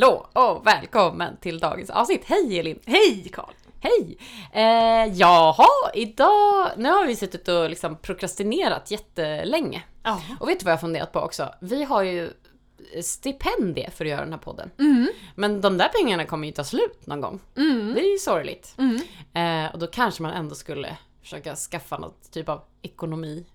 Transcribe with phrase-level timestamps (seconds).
[0.00, 2.24] Hallå och välkommen till dagens avsnitt.
[2.24, 2.78] Hej Elin!
[2.86, 3.52] Hej Karl!
[3.80, 4.18] Hej!
[4.52, 6.70] Eh, jaha, idag...
[6.76, 9.82] Nu har vi suttit och liksom prokrastinerat jättelänge.
[10.02, 10.22] Ja.
[10.40, 11.54] Och vet du vad jag har funderat på också?
[11.60, 12.30] Vi har ju
[13.02, 14.70] stipendier för att göra den här podden.
[14.78, 15.08] Mm.
[15.34, 17.40] Men de där pengarna kommer ju ta slut någon gång.
[17.56, 17.94] Mm.
[17.94, 18.74] Det är ju sorgligt.
[18.78, 18.96] Mm.
[19.34, 23.46] Eh, och då kanske man ändå skulle försöka skaffa något typ av ekonomi.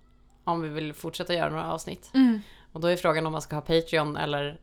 [0.44, 2.12] Om vi vill fortsätta göra några avsnitt.
[2.13, 2.41] Mm.
[2.71, 4.60] Och då är frågan om man ska ha Patreon eller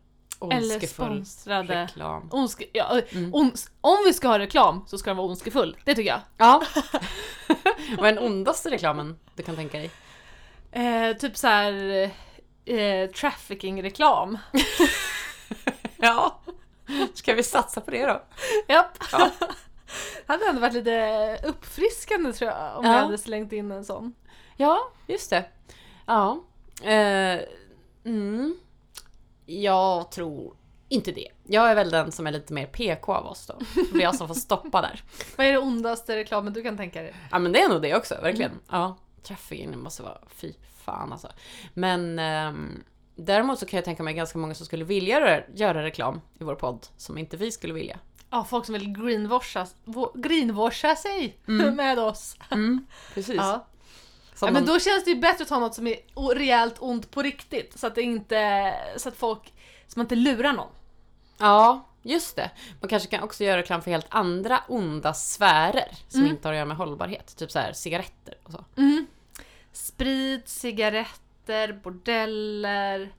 [0.53, 1.83] Eller sponsrade.
[1.83, 2.29] reklam.
[2.33, 3.35] Ondske, ja, Mm.
[3.35, 5.77] ons, om vi ska ha reklam så ska den vara ondskefull.
[5.85, 6.21] Det tycker jag.
[6.39, 6.63] Ja.
[7.99, 9.91] Vad är den ondaste reklamen du kan tänka dig?
[10.73, 11.75] Eh, typ så här
[12.65, 14.39] eh, trafficking-reklam.
[16.03, 16.41] Ja.
[17.15, 18.23] Ska vi satsa på det då?
[18.69, 18.99] Japp.
[19.13, 19.31] Ja.
[20.27, 22.93] hade ändå varit lite uppfriskande tror jag om Ja.
[22.97, 24.15] jag hade slängt in en sån.
[24.57, 25.45] Ja, just det.
[26.07, 26.41] Ja.
[26.83, 27.41] Eh,
[28.05, 28.57] mm.
[29.51, 30.57] Jag tror
[30.89, 31.29] inte det.
[31.45, 33.55] Jag är väl den som är lite mer PK av oss då.
[33.93, 35.03] Det är jag som får stoppa där.
[35.37, 37.15] Vad är det ondaste reklamen du kan tänka dig?
[37.31, 38.51] Ja men det är nog det också, verkligen.
[38.71, 40.53] Ja, trafficking måste vara fy
[40.85, 41.29] fan alltså.
[41.75, 42.83] Men ehm,
[43.17, 46.55] däremot så kan jag tänka mig ganska många som skulle vilja göra, reklam i vår
[46.55, 47.99] podd som inte vi skulle vilja.
[48.31, 49.67] Ja, folk som vill greenwasha,
[50.15, 51.77] greenwasha sig Mm.
[51.77, 52.37] med oss.
[53.15, 53.37] Precis.
[53.37, 53.67] Ja.
[54.47, 57.23] Ja, men då känns det ju bättre att ta något som är rejält ont på
[57.23, 57.79] riktigt.
[57.79, 59.55] Så att det inte, så att folk,
[59.87, 60.71] så man inte lurar någon.
[61.39, 62.51] ja, just det.
[62.81, 66.33] Man kanske kan också göra reklam för helt andra onda sfärer som Mm.
[66.33, 67.37] inte har att göra med hållbarhet.
[67.37, 68.65] Typ så här cigaretter och så.
[69.73, 73.13] Sprit, cigaretter, bordeller,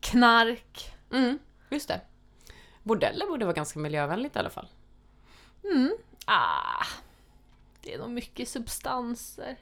[0.00, 0.94] knark.
[1.12, 1.38] Mm,
[1.70, 2.00] just det.
[2.82, 4.68] Bordeller borde vara ganska miljövänligt i alla fall.
[5.64, 5.96] Mm.
[6.24, 6.86] Ah,
[7.82, 9.56] det är nog mycket substanser.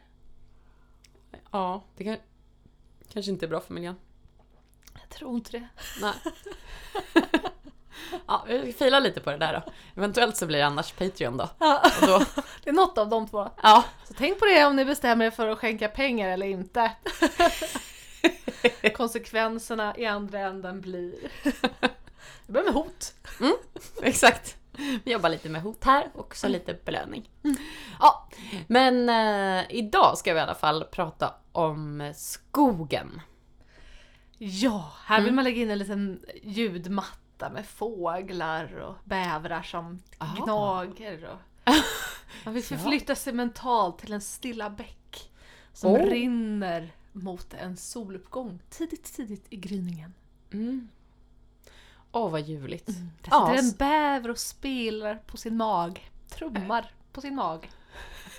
[1.51, 2.17] Ja, det kan,
[3.13, 3.97] kanske inte är bra för miljön.
[5.01, 5.69] Jag tror inte det.
[6.01, 6.15] Nej.
[8.27, 9.73] ja, vi filar lite på det där då.
[9.97, 11.49] Eventuellt så blir det annars Patreon då.
[11.59, 12.19] Ja, då
[12.65, 13.51] det är något av de två.
[13.63, 16.93] ja, Så tänk på det om ni bestämmer er för att skänka pengar eller inte.
[18.95, 21.15] Konsekvenserna i andra änden blir...
[22.47, 23.15] Det börjar med hot.
[24.03, 24.57] exakt.
[25.05, 27.31] Vi jobbar lite med hot här och så lite belöning.
[28.01, 28.29] Ja,
[28.67, 33.21] men eh, idag ska vi i alla fall prata om skogen.
[34.39, 35.37] Ja, här vill Mm.
[35.37, 40.45] man lägga in en liten ljudmatta med fåglar och bävrar som Aha.
[40.45, 41.25] gnager.
[41.25, 41.73] Och...
[42.45, 45.31] Man vill förflytta sig mentalt till en stilla bäck
[45.73, 45.99] som Oh.
[46.11, 50.15] rinner mot en soluppgång tidigt, tidigt i gryningen.
[50.53, 50.89] Mm.
[52.15, 52.87] Åh, vad ljuvligt.
[52.87, 52.95] Där
[53.31, 56.11] Ja, sitter en s- bäver och spelar på sin mag.
[56.31, 57.71] Trummar på sin mag.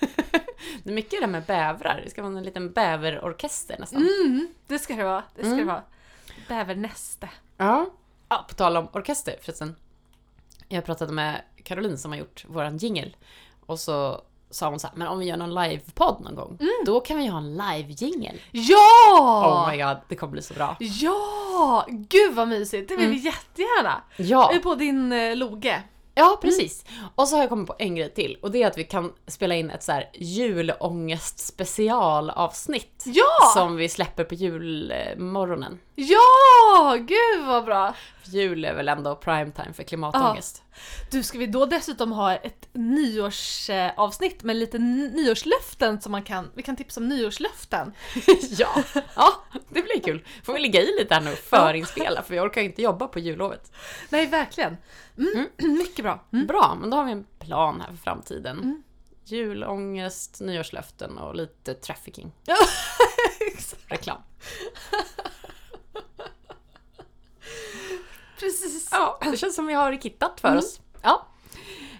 [0.82, 2.00] Det är mycket det med bävrar.
[2.04, 4.02] Det ska vara en liten bäverorkester nästan.
[4.24, 5.24] Mm, det ska det vara.
[5.34, 5.58] Det ska Mm.
[5.58, 5.82] det vara.
[6.48, 7.28] Bävernäste.
[7.56, 7.86] Ja.
[8.28, 9.76] ja, på tal om orkester förresten.
[10.68, 13.12] Jag pratade med Caroline som har gjort våran jingle
[13.66, 14.22] och så
[14.56, 17.26] sa hon så här, men om vi gör någon livepodd någon gång, då kan vi
[17.26, 18.34] ha en live-jingle.
[18.52, 19.66] Ja!
[19.66, 20.76] Oh my god, det kommer bli så bra.
[20.80, 21.86] Ja!
[21.88, 22.88] Gud vad mysigt!
[22.88, 24.02] Det vill vi jättegärna!
[24.16, 25.82] Ja, Är på din eh, loge.
[26.14, 26.84] ja precis.
[27.14, 29.12] Och så har jag kommit på en grej till och det är att vi kan
[29.26, 33.04] spela in ett så här julångest specialavsnitt.
[33.06, 33.52] Ja!
[33.54, 35.78] Som vi släpper på julmorgonen.
[35.94, 36.96] Ja!
[36.98, 37.94] Gud vad bra!
[38.24, 40.62] För jul är väl ändå primetime för klimatångest.
[41.10, 46.62] Du, ska vi då dessutom ha ett nyårsavsnitt med lite nyårslöften som man kan, vi
[46.62, 47.92] kan tipsa om nyårslöften.
[48.50, 48.82] ja,
[49.16, 49.32] ja,
[49.68, 50.26] det blir kul.
[50.42, 53.18] Får vi ligga i lite här nu och förinspela för vi orkar inte jobba på
[53.18, 53.72] jullovet.
[54.10, 54.76] Nej, verkligen.
[55.18, 55.48] Mm,
[55.78, 56.24] Mycket bra.
[56.32, 56.46] Mm.
[56.46, 58.58] Bra, men då har vi en plan här för framtiden.
[58.58, 58.82] Mm.
[59.24, 62.32] Julångest, nyårslöften och lite trafficking.
[63.88, 64.18] Reklam.
[68.38, 68.88] Precis.
[68.92, 70.80] Ja, det känns som vi har kittat för oss.
[71.02, 71.26] Ja.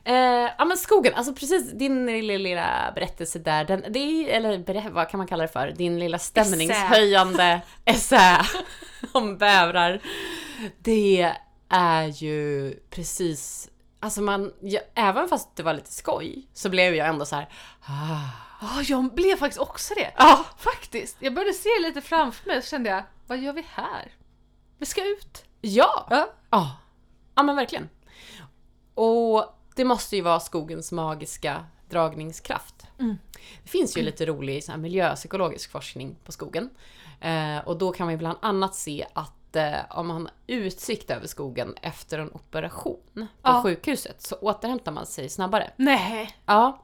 [0.05, 4.91] Eh, ja men skogen, alltså precis din lilla, lilla berättelse där, den, det är, eller
[4.91, 5.69] vad kan man kalla det för?
[5.71, 8.47] Din lilla stämningshöjande essä
[9.13, 10.01] om bävrar.
[10.79, 11.35] Det
[11.69, 13.71] är ju precis,
[14.01, 17.49] alltså man, ja, även fast det var lite skoj så blev jag ändå så här.
[17.87, 18.47] Ah.
[18.61, 20.13] Ja, jag blev faktiskt också det.
[20.17, 21.17] Ja, Faktiskt.
[21.21, 24.13] Jag började se lite framför mig och så kände jag, vad gör vi här?
[24.79, 25.45] Vi ska ut.
[25.67, 26.29] Ja, Ja.
[26.51, 26.77] ja,
[27.35, 27.89] ja men verkligen.
[28.95, 29.45] Och
[29.77, 32.87] det måste ju vara skogens magiska dragningskraft.
[32.99, 33.19] Mm.
[33.63, 36.71] Det finns ju lite rolig så här, miljöpsykologisk forskning på skogen.
[37.21, 41.11] Eh, och då kan man ju bland annat se att eh, om man har utsikt
[41.11, 43.63] över skogen efter en operation på Ja.
[43.63, 45.71] sjukhuset så återhämtar man sig snabbare.
[45.77, 46.37] Nej.
[46.47, 46.83] Ja,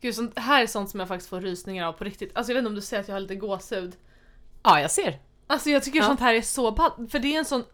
[0.00, 2.30] Gud, sånt här är sånt som jag faktiskt får rysningar av på riktigt.
[2.36, 3.96] Alltså jag vet inte om du ser att jag har lite gåshud.
[4.62, 5.18] ja jag ser.
[5.46, 6.04] Alltså jag tycker Ja.
[6.04, 7.64] sånt här är så ball, för det är en sån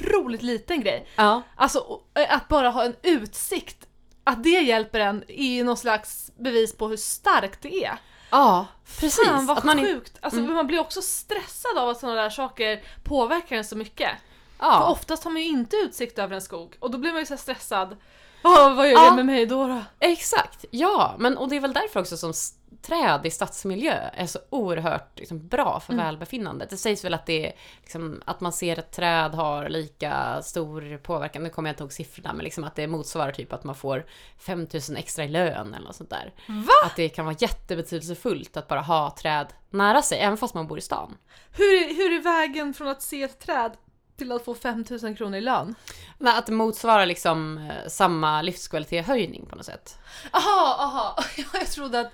[0.00, 1.08] otroligt liten grej.
[1.16, 1.42] Ja.
[1.56, 3.86] Alltså eh, att bara ha en utsikt,
[4.24, 7.98] att det hjälper en är ju någon slags bevis på hur starkt det är.
[8.30, 8.66] Ja,
[9.00, 9.28] precis.
[9.28, 10.18] Fan vad att man, sjukt!
[10.20, 14.10] Alltså man blir också stressad av att sådana där saker påverkar en så mycket.
[14.58, 14.90] För ja.
[14.90, 17.36] oftast har man ju inte utsikt över en skog och då blir man ju så
[17.36, 17.96] stressad.
[18.44, 19.10] Åh, vad gör Ja.
[19.10, 19.66] det med mig då?
[19.66, 19.80] då?
[20.00, 21.14] Exakt, ja.
[21.18, 22.32] Men, och det är väl därför också som
[22.82, 26.04] träd i stadsmiljö är så oerhört liksom, bra för Mm.
[26.04, 26.70] välbefinnandet.
[26.70, 30.98] Det sägs väl att, det är, liksom, att man ser ett träd har lika stor
[30.98, 33.74] påverkan, nu kommer jag inte ihåg siffrorna, men liksom att det motsvarar typ att man
[33.74, 34.06] får
[34.38, 36.32] 5000 extra i lön eller något sånt där.
[36.48, 36.72] Va?
[36.86, 40.78] Att det kan vara jättebetydelsefullt att bara ha träd nära sig, även fast man bor
[40.78, 41.16] i stan.
[41.52, 43.72] Hur, är- hur är vägen från att se ett träd
[44.16, 45.74] till att få 5000 kronor i lön?
[46.18, 49.98] Men att det motsvarar liksom eh, samma livskvalitetshöjning på något sätt.
[50.32, 51.24] Aha, aha.
[51.54, 52.12] Jag trodde att,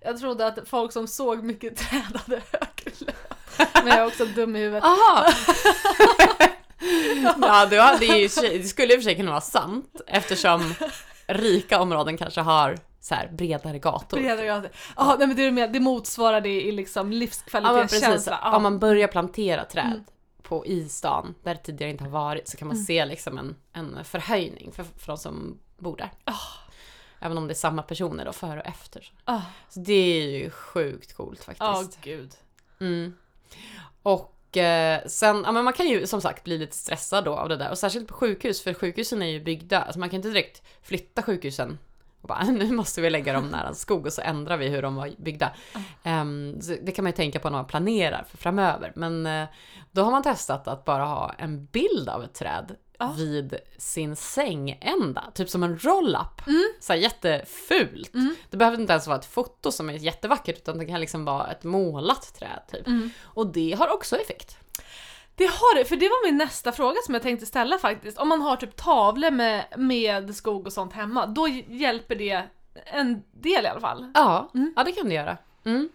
[0.00, 3.14] jag trodde att folk som såg mycket träd hade högre lön.
[3.74, 4.84] Men jag är också dum i huvudet.
[4.84, 5.26] Aha!
[7.40, 7.76] ja, det,
[8.06, 10.74] är ju, det skulle i och för sig kunna vara sant eftersom
[11.26, 14.16] rika områden kanske har så här bredare gator.
[14.16, 14.70] Breda gator.
[14.96, 18.38] Ja, nej men det är med, det motsvarar det i liksom livskvalitetskänsla.
[18.42, 18.56] Ja.
[18.56, 20.04] Om man börjar plantera träd Mm.
[20.42, 22.84] på i stan, där det tidigare inte har varit, så kan man Mm.
[22.86, 26.10] se liksom en, en förhöjning för, för de som bor där.
[26.24, 26.34] Ah.
[27.20, 29.12] Även om det är samma personer då, före och efter.
[29.24, 29.42] Ah.
[29.68, 31.60] Så det är ju sjukt coolt faktiskt.
[31.60, 32.34] Ja, gud.
[32.80, 33.16] Mm.
[34.02, 37.48] Och eh, sen, ja men man kan ju som sagt bli lite stressad då av
[37.48, 37.70] det där.
[37.70, 41.22] Och särskilt på sjukhus, för sjukhusen är ju byggda, alltså man kan inte direkt flytta
[41.22, 41.78] sjukhusen
[42.20, 44.94] och bara nu måste vi lägga dem nära skog och så ändrar vi hur de
[44.96, 45.52] var byggda.
[46.60, 48.92] Så det kan man ju tänka på när man planerar för framöver.
[48.96, 49.48] Men eh,
[49.90, 53.14] då har man testat att bara ha en bild av ett träd Ja.
[53.16, 56.42] vid sin sängända, typ som en roll-up.
[56.80, 58.14] Så här jättefult.
[58.14, 58.34] Mm.
[58.50, 61.46] Det behöver inte ens vara ett foto som är jättevackert utan det kan liksom vara
[61.50, 62.86] ett målat träd typ.
[62.86, 63.10] Mm.
[63.24, 64.56] Och det har också effekt.
[65.34, 68.18] Det har det, för det var min nästa fråga som jag tänkte ställa faktiskt.
[68.18, 72.42] Om man har typ tavlor med, med skog och sånt hemma, då hjälper det
[72.86, 74.10] en del i alla fall.
[74.14, 74.72] Ja, Mm.
[74.76, 75.36] ja det kan det göra.
[75.64, 75.88] Mm.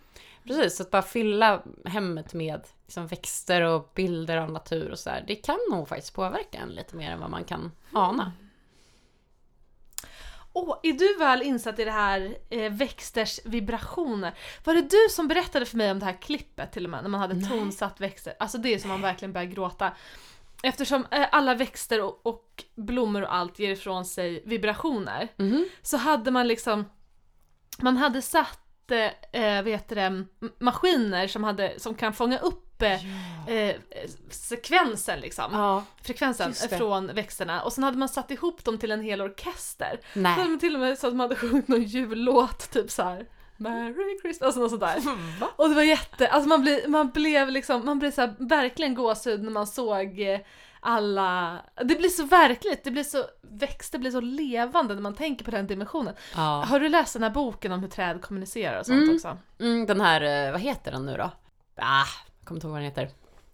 [0.48, 5.10] Precis, så att bara fylla hemmet med liksom växter och bilder av natur och så
[5.10, 5.24] där.
[5.28, 8.32] Det kan nog faktiskt påverka en lite mer än vad man kan ana.
[10.54, 14.34] Åh, är du väl insatt i det här eh, växters vibrationer?
[14.64, 17.10] Var det du som berättade för mig om det här klippet till och med, när
[17.10, 17.50] man hade Nej.
[17.50, 18.34] tonsatt växter?
[18.40, 19.92] Alltså det är som man verkligen börjar gråta.
[20.64, 25.66] Eftersom eh, alla växter och, och blommor och allt ger ifrån sig vibrationer, Mhm.
[25.82, 26.86] så hade man liksom,
[27.80, 28.60] man hade satt
[28.92, 30.26] eh, heter det,
[30.60, 33.06] maskiner som, hade, som kan fånga upp eh,
[33.56, 33.76] eh,
[34.30, 39.02] sekvensen liksom, Ja, frekvensen från växterna och sen hade man satt ihop dem till en
[39.02, 40.00] hel orkester.
[40.14, 40.38] Så nej.
[40.38, 43.26] man till och med så att man hade sjungit någon jullåt, typ så här.
[43.58, 45.02] Merry Christmas, alltså något sånt där.
[45.56, 48.94] Och det var jätte, alltså man, bli, man blev liksom, man blev så här, verkligen
[48.94, 50.40] gåshud när man såg eh,
[50.86, 55.46] alla, det blir så verkligt, det blir så, växter blir så levande när man tänker
[55.46, 56.16] på den dimensionen.
[56.36, 56.64] Ja.
[56.68, 59.16] Har du läst den här boken om hur träd kommunicerar och sånt Mm.
[59.16, 59.38] också?
[59.60, 61.32] Mm, den här, eh, vad heter den nu då?
[61.76, 62.06] Ah,
[62.40, 63.10] jag kommer inte ihåg vad den heter.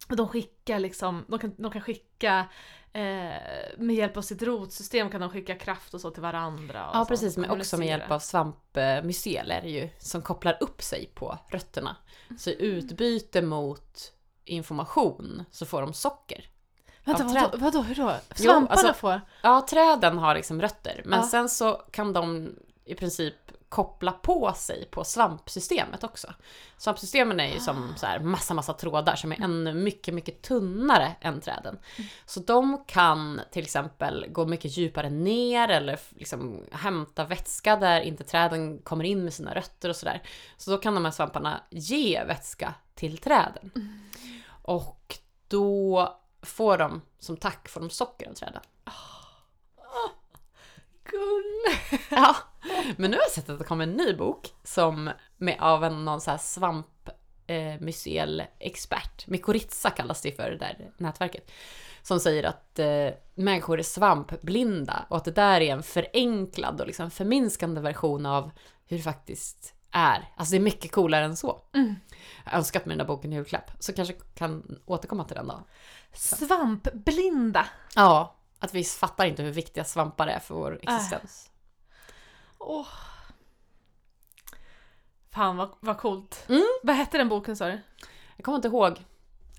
[0.07, 2.45] De skickar liksom, de kan, de kan skicka
[2.93, 3.01] eh,
[3.77, 6.89] med hjälp av sitt rotsystem kan de skicka kraft och så till varandra.
[6.93, 11.95] Ja precis, men också med hjälp av svampmycel ju, som kopplar upp sig på rötterna.
[12.37, 14.13] Så i utbyte mot
[14.45, 16.45] information så får de socker.
[17.03, 18.11] Vänta, vadå, vadå, hur då?
[18.29, 19.21] Jo, Svamparna alltså- får?
[19.41, 21.27] Ja, träden har liksom rötter, men Ja.
[21.27, 22.49] sen så kan de
[22.85, 23.33] i princip
[23.69, 26.33] koppla på sig på svampsystemet också.
[26.77, 31.15] Svampsystemen är ju som så här massa, massa trådar som är ännu mycket, mycket tunnare
[31.21, 31.79] än träden.
[32.25, 38.23] Så de kan till exempel gå mycket djupare ner eller liksom hämta vätska där inte
[38.23, 40.21] träden kommer in med sina rötter och sådär.
[40.57, 43.71] Så då kan de här svamparna ge vätska till träden.
[44.63, 45.17] Och
[45.47, 48.61] då får de, som tack, får de socker av träden.
[51.03, 51.99] Gull!
[52.09, 52.35] Ja,
[52.97, 56.05] men nu har jag sett att det kommer en ny bok som med, av en
[56.05, 57.09] någon så här svamp
[57.47, 59.27] eh, mycel-expert.
[59.27, 61.51] Mykorrhiza kallas det för det där nätverket.
[62.01, 66.87] Som säger att eh, människor är svampblinda och att det där är en förenklad och
[66.87, 68.51] liksom förminskande version av
[68.85, 70.29] hur det faktiskt är.
[70.35, 71.61] Alltså det är mycket coolare än så.
[71.73, 71.95] Mm.
[72.45, 75.47] Jag har önskat mig den där boken i julklapp, så kanske kan återkomma till den
[75.47, 75.63] då.
[76.13, 77.67] Svampblinda.
[77.95, 81.49] Ja, att vi fattar inte hur viktiga svampar är för vår existens.
[82.57, 82.87] Åh.
[85.31, 86.45] Fan vad, vad coolt.
[86.49, 86.65] Mm.
[86.83, 87.79] Vad hette den boken sa du?
[88.35, 89.05] Jag kommer inte ihåg.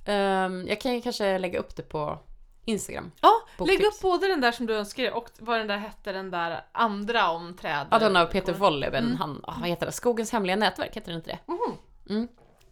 [0.05, 2.19] Ehm, jag kan ju kanske lägga upp det på
[2.65, 3.13] Instagram.
[3.21, 3.79] Ja, Boktips.
[3.79, 6.65] lägg upp både den där som du önskade och vad den där hette, den där
[6.73, 7.87] andra om träd.
[7.91, 9.17] Ja, den av Peter Wolleben, Mm.
[9.17, 9.93] han, ah, vad heter det?
[9.93, 11.39] Skogens hemliga nätverk, heter det inte det?
[11.53, 11.77] Mhm.
[12.09, 12.29] Mm.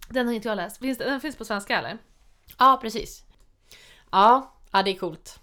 [0.08, 0.78] Den har inte jag läst.
[0.78, 1.98] Finns, den finns på svenska eller?
[2.58, 3.24] Ja, precis.
[4.10, 5.40] Ja, ja, det är coolt.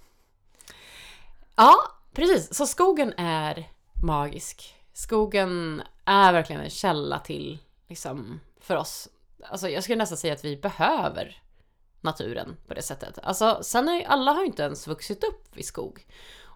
[1.56, 1.75] Ja,
[2.13, 2.54] precis.
[2.54, 3.70] Så skogen är
[4.04, 4.75] magisk.
[4.94, 9.08] Skogen är verkligen en källa till, liksom, för oss.
[9.44, 11.42] Alltså jag skulle nästan säga att vi behöver
[12.08, 13.20] naturen på det sättet.
[13.24, 16.06] Alltså sen är ju, alla har ju inte ens vuxit upp i skog.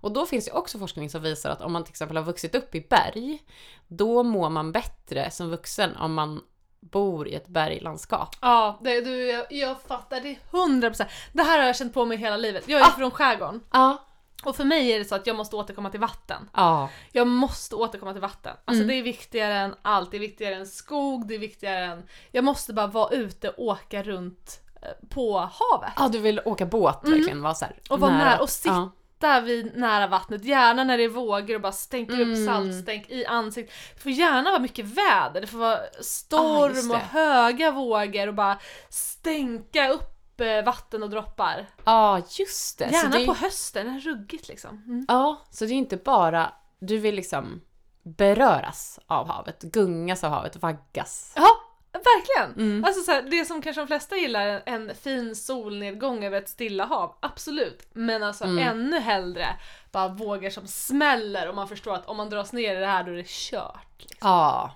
[0.03, 2.55] Och då finns det också forskning som visar att om man till exempel har vuxit
[2.55, 3.39] upp i berg,
[3.87, 6.41] då mår man bättre som vuxen om man
[6.79, 8.35] bor i ett berglandskap.
[8.41, 11.05] Ja, det, du, jag, jag fattar det 100%.
[11.33, 12.63] Det här har jag känt på mig hela livet.
[12.67, 12.91] Jag är Ah.
[12.91, 13.61] från skärgården.
[13.71, 14.07] Ja.
[14.43, 16.49] Och för mig är det så att jag måste återkomma till vatten.
[16.53, 16.89] Ja.
[17.11, 18.55] Jag måste återkomma till vatten.
[18.65, 18.87] Alltså Mm.
[18.87, 20.11] det är viktigare än allt.
[20.11, 22.03] Det är viktigare än skog, det är viktigare än...
[22.31, 24.59] Jag måste bara vara ute och åka runt
[25.09, 25.93] på havet.
[25.97, 27.17] Ja, du vill åka båt Mm.
[27.17, 29.39] verkligen, vara så Och vara nära och sitta Ja.
[29.45, 32.31] Vid nära vattnet, gärna när det är vågor och bara stänker Mm.
[32.31, 33.75] upp saltstänk i ansiktet.
[33.95, 36.93] Det får gärna vara mycket väder, det får vara Ah, storm det.
[36.93, 38.57] och höga vågor och bara
[38.89, 41.67] stänka upp eh, vatten och droppar.
[41.85, 42.89] ja, just det.
[42.91, 44.83] Gärna det på hösten, det är ruggigt liksom.
[44.85, 45.05] Mm.
[45.07, 47.61] Ja, så det är inte bara, du vill liksom
[48.03, 51.33] beröras av havet, gungas av havet, vaggas.
[51.35, 51.49] Ja,
[51.93, 52.67] verkligen!
[52.69, 52.83] Mm.
[52.85, 56.85] Alltså så här, det som kanske de flesta gillar, en fin solnedgång över ett stilla
[56.85, 57.87] hav, absolut.
[57.93, 58.67] Men alltså Mm.
[58.67, 59.47] ännu hellre
[59.91, 63.03] bara vågor som smäller och man förstår att om man dras ner i det här
[63.03, 63.87] då är det kört.
[63.97, 64.17] Liksom.
[64.29, 64.75] Ja.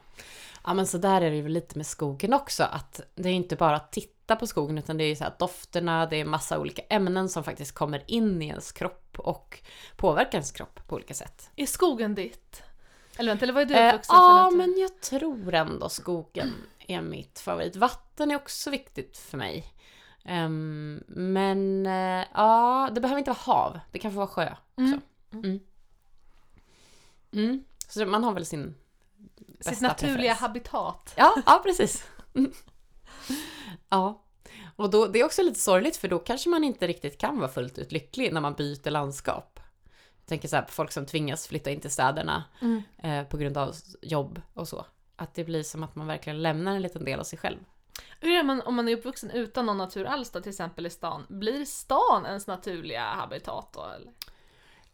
[0.68, 3.56] Ja men så där är det ju lite med skogen också, att det är inte
[3.56, 6.60] bara att titta på skogen utan det är ju så här dofterna, det är massa
[6.60, 9.60] olika ämnen som faktiskt kommer in i ens kropp och
[9.98, 11.50] påverkar ens kropp på olika sätt.
[11.56, 12.62] Är skogen ditt?
[13.18, 14.58] Eller vänta, eller vad är du Eh, uppvuxen ja, för natur?
[14.58, 16.54] men jag tror ändå skogen
[16.88, 17.76] är mitt favorit.
[17.76, 19.66] Vatten är också viktigt för mig.
[20.26, 23.80] Ehm, men eh, ja, det behöver inte vara hav.
[23.92, 24.82] Det kan få vara sjö också.
[24.82, 25.02] Mm.
[25.34, 25.60] Mm.
[27.32, 27.64] Mm.
[27.88, 28.76] Så det- man har väl sin
[29.60, 30.40] Sitt naturliga preferens.
[30.40, 31.14] habitat.
[31.18, 32.06] Ja, ja precis.
[32.36, 32.52] Mm.
[33.90, 34.22] Ja.
[34.76, 37.50] Och då, det är också lite sorgligt för då kanske man inte riktigt kan vara
[37.52, 39.60] fullt ut lycklig när man byter landskap.
[40.20, 42.82] Jag tänker så här på folk som tvingas flytta in till städerna Mm.
[42.98, 44.86] eh, på grund av jobb och så.
[45.16, 47.58] Att det blir som att man verkligen lämnar en liten del av sig själv.
[48.20, 50.90] Hur är man om man är uppvuxen utan någon natur alls då, till exempel i
[50.90, 51.26] stan?
[51.30, 53.84] Blir stan ens naturliga habitat då?
[53.84, 54.12] Eller?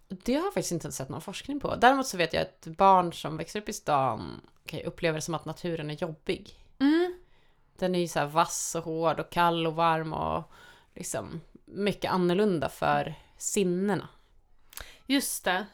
[0.08, 1.76] Det har jag faktiskt inte sett någon forskning på.
[1.76, 5.22] Däremot så vet jag att barn som växer upp i stan kan ju uppleva det
[5.22, 6.56] som att naturen är jobbig.
[6.80, 7.20] Mm.
[7.78, 10.52] Den är ju så här vass och hård och kall och varm och
[10.96, 14.08] liksom mycket annorlunda för sinnena.
[15.06, 15.66] Just det.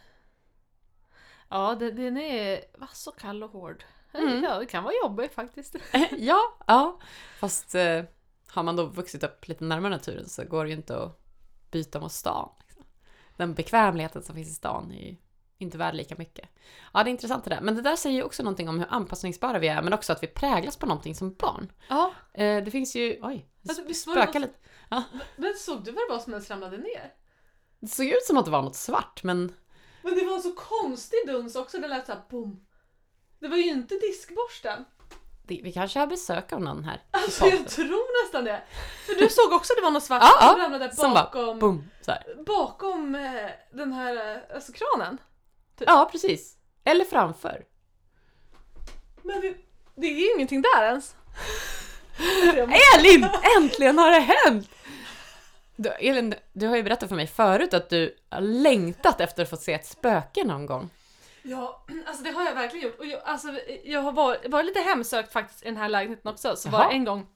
[1.49, 3.83] Ja, det- den är vass och kall och hård.
[4.13, 4.43] Mm.
[4.43, 5.75] Ja, det kan vara jobbigt faktiskt.
[6.17, 6.99] ja, ja.
[7.39, 8.03] Fast eh,
[8.49, 11.19] har man då vuxit upp lite närmare naturen så går det ju inte att
[11.71, 12.49] byta mot stan.
[12.59, 12.83] Liksom.
[13.37, 15.15] Den bekvämligheten som finns i stan är ju
[15.57, 16.49] inte värd lika mycket.
[16.93, 17.61] Ja, det är intressant det där.
[17.61, 20.23] Men det där säger ju också någonting om hur anpassningsbara vi är, men också att
[20.23, 21.71] vi präglas på någonting som barn.
[21.89, 23.19] Ja, Eh, det finns ju...
[23.21, 24.53] Oj, Alltså, det spökar lite.
[25.35, 27.13] men såg du vad det var som ens ramlade ner?
[27.79, 29.53] Det såg ut som att det var något svart, men...
[30.01, 32.66] Men det var en så konstig duns också, det lät såhär boom.
[33.39, 34.85] Det var ju inte diskborsten.
[35.47, 37.01] Det, vi kanske har besök av någon här.
[37.11, 38.61] Alltså jag tror nästan det.
[39.05, 41.59] För du såg också att det var något svart Ja, som ramlade Som bara, bakom,
[41.59, 41.89] Boom!
[42.45, 45.17] Bakom eh, den här eh, alltså kranen.
[45.79, 46.57] Ja, precis.
[46.83, 47.65] Eller framför.
[49.21, 49.57] Men vi,
[49.95, 51.15] det är ju ingenting där ens.
[52.97, 53.27] Elin!
[53.57, 54.69] Äntligen har det hänt!
[55.75, 59.49] Du, Elin, du har ju berättat för mig förut att du har längtat efter att
[59.49, 60.89] få se ett spöke någon gång.
[61.47, 62.99] Ja, alltså det har jag verkligen gjort.
[62.99, 63.47] Och jag, alltså,
[63.83, 66.55] jag har varit, varit lite hemsökt faktiskt i den här lägenheten också.
[66.55, 66.89] Så var Jaha.
[66.89, 67.27] det en gång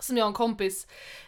[0.00, 0.86] som jag och en kompis,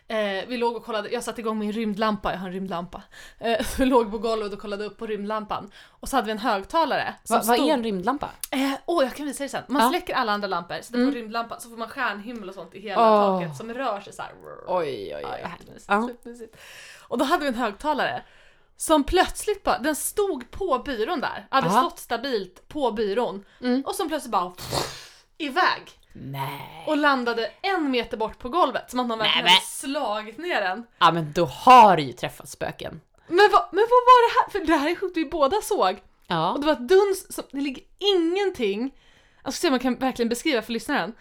[0.08, 0.16] eh,
[0.48, 3.02] vi låg och kollade, jag satte igång min rymdlampa, jag har en rymdlampa.
[3.38, 5.70] Eh, vi låg på golvet och kollade upp på rymdlampan.
[5.88, 7.14] Och så hade vi en högtalare.
[7.24, 8.30] som Va, vad stod- är en rymdlampa?
[8.50, 9.62] Eh, Åh, jag kan visa dig sen.
[9.68, 9.88] Man Ja.
[9.88, 11.10] släcker alla andra lampor, sätter Mm.
[11.10, 13.38] på rymdlampan så får man stjärnhimmel och sånt i hela Åh.
[13.40, 14.32] taket som rör sig såhär.
[14.66, 15.40] Oj, oj, oj.
[15.40, 16.58] jättemysigt, Ja.
[17.08, 18.22] Och då hade vi en högtalare
[18.80, 21.80] som plötsligt bara, den stod på byrån där, hade Aha.
[21.80, 23.82] stått stabilt på byrån Mm.
[23.86, 24.52] och som plötsligt bara
[25.38, 25.82] iväg
[26.12, 26.84] Nej.
[26.86, 30.86] och landade en meter bort på golvet som att man verkligen hade slagit ner den.
[30.98, 33.00] Ja, men då har du ju träffat spöken.
[33.28, 34.50] Men, vad- men vad var det här?
[34.50, 35.94] För det här är sjukt vi båda såg.
[35.94, 36.56] Och Ja.
[36.60, 38.94] det var ett duns som, det ligger ingenting,
[39.44, 41.12] jag ska se om man kan verkligen beskriva för lyssnaren.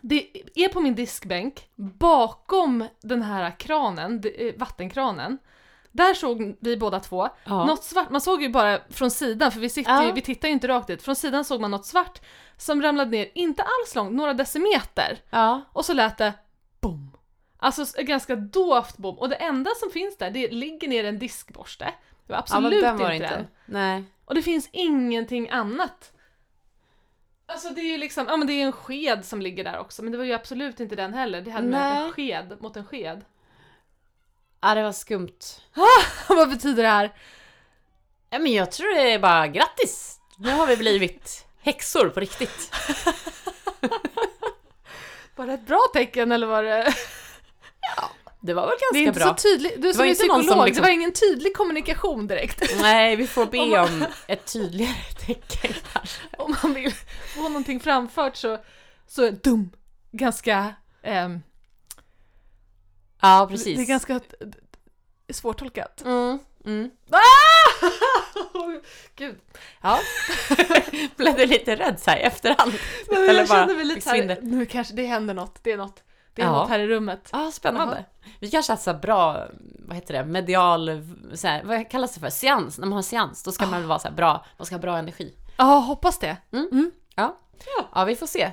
[0.00, 5.38] Det är på min diskbänk, bakom den här kranen, eh, vattenkranen.
[5.92, 7.66] Där såg vi båda två, ja.
[7.66, 10.12] något svart, man såg ju bara från sidan för vi, sitter ju, Ja.
[10.14, 11.02] vi tittar ju inte rakt ut.
[11.02, 12.20] Från sidan såg man något svart
[12.56, 15.18] som ramlade ner, inte alls långt, några decimeter.
[15.30, 15.62] Ja.
[15.72, 16.32] Och så lät det
[16.80, 17.16] boom.
[17.58, 19.18] Alltså ganska dovt boom.
[19.18, 21.84] Och det enda som finns där, det ligger ner en diskborste.
[22.26, 23.46] Det var ja, absolut men den inte, var den.
[23.66, 24.04] Nej.
[24.24, 26.12] Och det finns ingenting annat.
[27.46, 30.02] Alltså det är ju liksom, ja men det är en sked som ligger där också,
[30.02, 31.40] men det var ju absolut inte den heller.
[31.40, 33.24] Det hade med en sked mot en sked.
[34.62, 35.60] Ja, det var skumt.
[36.28, 37.12] Vad betyder det här?
[38.30, 40.18] men jag tror det är bara grattis!
[40.36, 42.70] Nu har vi blivit häxor på riktigt.
[45.36, 46.94] Var det ett bra tecken eller var det...
[48.44, 49.36] Det var väl Det är ganska inte bra.
[49.36, 49.82] så tydligt.
[49.82, 52.62] Du som är psykolog, som liksom- det var ingen tydlig kommunikation direkt.
[52.80, 54.94] Nej, vi får Om be man- om ett tydligare
[55.26, 56.20] tecken kanske.
[56.38, 56.92] Om man vill
[57.34, 58.58] få någonting framfört så,
[59.06, 59.70] så är dum
[60.12, 60.74] ganska...
[61.02, 61.42] ehm,
[63.22, 63.76] Ja, precis.
[63.76, 64.20] det är ganska
[65.32, 66.02] svårtolkat.
[66.04, 66.90] Mm, mm.
[69.16, 69.38] Gud.
[69.82, 69.98] Ja.
[71.16, 72.72] Blev du lite rädd så här i efterhand?
[73.10, 74.38] Men Eller jag bara kände mig lite såhär, svindel?
[74.42, 76.02] nu kanske det händer något, det är något.
[76.34, 76.52] Det är Ja.
[76.52, 77.28] något här i rummet.
[77.32, 78.04] Ja, spännande.
[78.40, 79.46] Vi kanske har så här bra,
[79.78, 82.30] vad heter det, medial, så här, vad kallas det för?
[82.30, 82.78] Seans.
[82.78, 84.80] När man har seans, då ska man väl vara så här bra, man ska ha
[84.80, 85.34] bra energi.
[85.56, 86.36] Ja, hoppas det.
[87.14, 87.36] Ja.
[87.94, 88.50] ja, vi får se.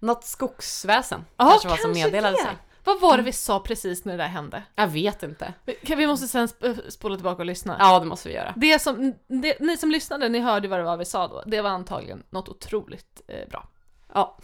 [0.00, 2.42] Något skogsväsen Ja, kanske var som meddelade det.
[2.42, 2.56] sig.
[2.86, 4.62] Vad var det vi sa precis när det där hände?
[4.74, 5.54] Jag vet inte.
[5.82, 7.76] Vi- måste sen sp- spola tillbaka och lyssna.
[7.80, 8.52] Ja, det måste vi göra.
[8.56, 11.42] Det som, det, ni som lyssnade, ni hörde vad det var vi sa då.
[11.46, 13.68] Det var antagligen något otroligt eh, bra.
[14.14, 14.38] Ja.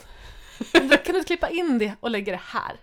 [0.72, 2.76] Kan du, kan du klippa in det och lägga det här?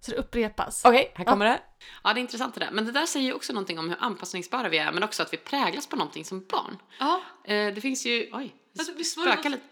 [0.00, 0.84] Så det upprepas.
[0.84, 1.60] Okej, här kommer det.
[2.04, 2.70] Ja, det är intressant det där.
[2.70, 5.32] Men det där säger ju också någonting om hur anpassningsbara vi är, men också att
[5.32, 6.76] vi präglas på någonting som barn.
[7.00, 9.62] Ja, Eh, det finns ju, oj, det Alltså, det spökar lite.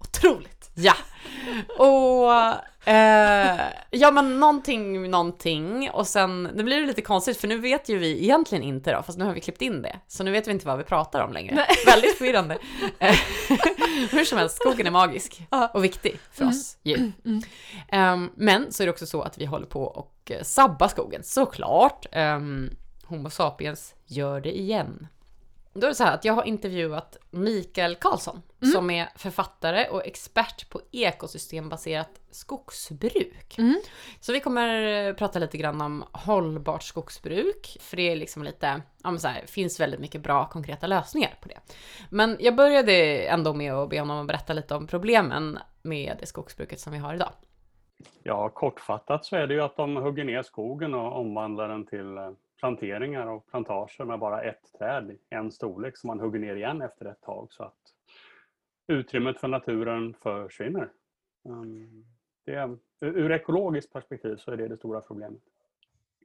[0.00, 0.70] otroligt.
[0.76, 0.94] Ja.
[1.78, 2.30] Och,
[2.88, 7.88] eh, ja men någonting, någonting och sen, nu blir det lite konstigt för nu vet
[7.88, 10.00] ju vi egentligen inte då, fast nu har vi klippt in det.
[10.06, 11.54] Så nu vet vi inte vad vi pratar om längre.
[11.54, 11.66] Nej.
[11.86, 12.58] Väldigt förvirrande.
[12.98, 13.16] Eh,
[14.10, 15.42] Hur som helst, skogen är magisk
[15.72, 17.12] och viktig för oss djur.
[17.88, 21.22] Ehm, men så är det också så att vi håller på och eh, sabba skogen,
[21.24, 22.06] såklart.
[22.12, 22.70] Um,
[23.04, 25.06] Homo sapiens gör det igen.
[25.72, 30.06] Då är det så här att jag har intervjuat Mikael Karlsson som är författare och
[30.06, 33.58] expert på ekosystembaserat skogsbruk.
[33.58, 33.80] Mm.
[34.20, 38.82] Så vi kommer eh, prata lite grann om hållbart skogsbruk, för det är liksom lite,
[39.02, 41.58] ja men så här, finns väldigt mycket bra konkreta lösningar på det.
[42.10, 46.26] Men jag började ändå med att be honom att berätta lite om problemen med det
[46.26, 47.32] skogsbruket som vi har idag.
[48.22, 52.16] Ja, kortfattat så är det ju att de hugger ner skogen och omvandlar den till
[52.16, 56.56] eh, planteringar och plantager med bara ett träd i en storlek som man hugger ner
[56.56, 57.78] igen efter ett tag så att
[58.88, 60.92] utrymmet för naturen försvinner.
[61.48, 62.04] Ehm,
[62.44, 65.42] det är, ur ekologiskt perspektiv så är det det stora problemet.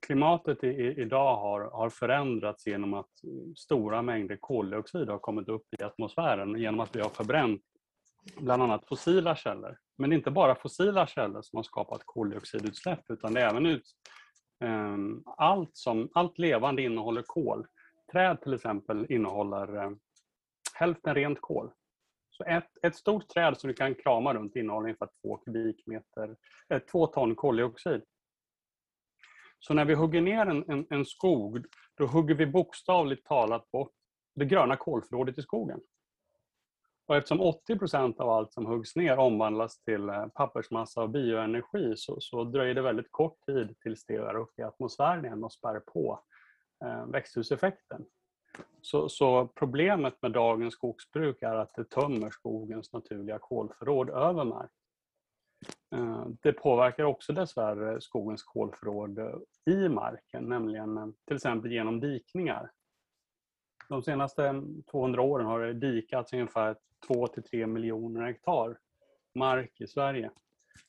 [0.01, 3.11] Klimatet i, i, idag har, har förändrats genom att
[3.55, 7.61] stora mängder koldioxid har kommit upp i atmosfären genom att vi har förbränt
[8.37, 9.77] bland annat fossila källor.
[9.97, 13.65] Men det är inte bara fossila källor som har skapat koldioxidutsläpp utan det är även
[13.65, 13.85] ut,
[14.63, 17.67] Ehm, allt, som, allt levande innehåller kol.
[18.11, 19.91] Träd till exempel innehåller eh,
[20.73, 21.71] hälften rent kol.
[22.29, 26.35] Så ett, ett stort träd som du kan krama runt innehåller ungefär två kubikmeter,
[26.69, 28.01] eh, två ton koldioxid.
[29.59, 31.65] Så när vi hugger ner en, en, en skog,
[31.97, 33.93] då hugger vi bokstavligt talat bort
[34.35, 35.79] det gröna kolförrådet i skogen.
[37.07, 41.93] Och eftersom 80 procent av allt som huggs ner omvandlas till eh, pappersmassa och bioenergi
[41.97, 45.53] så, så dröjer det väldigt kort tid tills det är uppe i atmosfären igen och
[45.53, 46.19] spär på
[46.85, 48.05] eh, växthuseffekten.
[48.81, 54.71] Så, så problemet med dagens skogsbruk är att det tömmer skogens naturliga kolförråd över mark.
[55.95, 59.35] Eh, Det påverkar också dessvärre skogens kolförråd eh,
[59.73, 62.71] i marken, nämligen eh, till exempel genom dikningar.
[63.93, 66.75] De senaste 200 åren har det dikats ungefär
[67.07, 68.77] 2-3 miljoner hektar
[69.35, 70.31] mark i Sverige.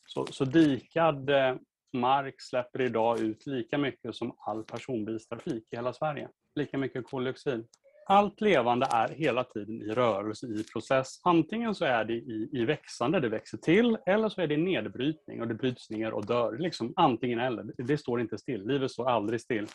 [0.07, 1.55] Så, så dikad eh,
[1.93, 6.29] mark släpper idag ut lika mycket som all personbilstrafik i hela Sverige.
[6.55, 7.67] Lika mycket koldioxid.
[8.07, 11.21] Allt levande är hela tiden i rörelse, i process.
[11.23, 14.57] Antingen så är det i, i växande, det växer till, eller så är det i
[14.57, 16.59] nedbrytning och det bryts ner och dör.
[16.59, 17.63] Liksom antingen eller.
[17.63, 18.67] Det, det står inte still.
[18.67, 19.67] Livet står aldrig still.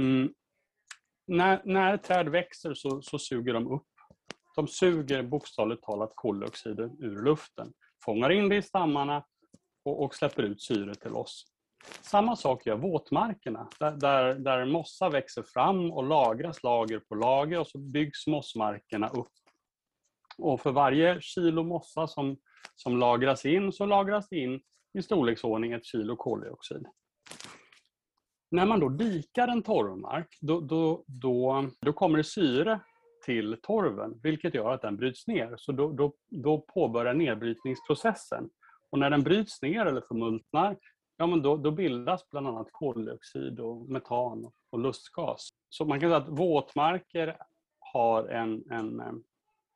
[0.00, 0.32] Mm.
[1.26, 3.86] När, när träd växer så, så suger de upp.
[4.56, 7.72] De suger bokstavligt talat koldioxiden ur luften,
[8.04, 9.24] fångar in det i stammarna
[9.84, 11.46] och, och släpper ut syre till oss.
[12.02, 17.60] Samma sak gör våtmarkerna, där, där, där mossa växer fram och lagras lager på lager
[17.60, 19.32] och så byggs mossmarkerna upp.
[20.38, 22.36] Och för varje kilo mossa som,
[22.76, 24.60] som lagras in så lagras det in
[24.98, 26.86] i storleksordning ett kilo koldioxid.
[28.50, 32.80] När man då dikar en torvmark, då, då, då, då kommer det syre
[33.24, 35.54] till torven, vilket gör att den bryts ner.
[35.56, 38.50] Så då, då, då påbörjar nedbrytningsprocessen.
[38.90, 40.76] Och när den bryts ner eller förmultnar,
[41.16, 45.48] ja, men då, då bildas bland annat koldioxid, och metan och lustgas.
[45.68, 47.36] Så man kan säga att våtmarker
[47.78, 49.02] har en, en,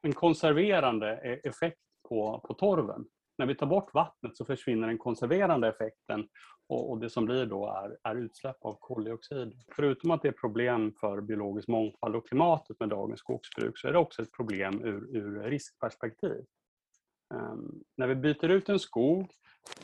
[0.03, 3.05] en konserverande e-, effekt på, på torven
[3.41, 6.29] när vi tar bort vattnet så försvinner den konserverande effekten
[6.69, 9.53] och, och det som blir då är, är utsläpp av koldioxid.
[9.77, 13.93] Förutom att det är problem för biologisk mångfald och klimatet med dagens skogsbruk så är
[13.93, 16.45] det också ett problem ur, ur riskperspektiv.
[17.35, 19.31] Um, när vi byter ut en skog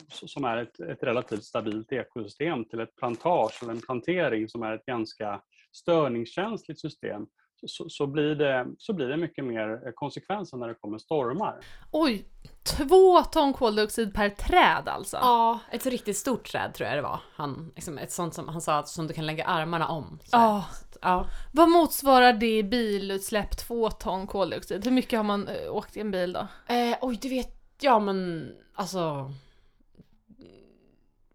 [0.07, 4.73] som är ett, ett, relativt stabilt ekosystem till ett plantage eller en plantering som är
[4.73, 5.41] ett ganska
[5.71, 7.27] störningskänsligt system
[7.65, 11.59] så, så, blir det, så blir det mycket mer konsekvenser när det kommer stormar.
[11.91, 12.25] Oj,
[12.63, 15.17] två ton koldioxid per träd alltså?
[15.17, 17.19] Ja, ett riktigt stort träd tror jag det var.
[17.33, 20.19] Han, liksom ett sånt som han sa som du kan lägga armarna om.
[20.31, 20.65] Ja.
[21.01, 21.27] ja.
[21.53, 24.85] Vad motsvarar det i bilutsläpp, två ton koldioxid?
[24.85, 26.47] Hur mycket har man äh, åkt i en bil då?
[26.73, 29.31] Eh, oj, det vet jag men alltså...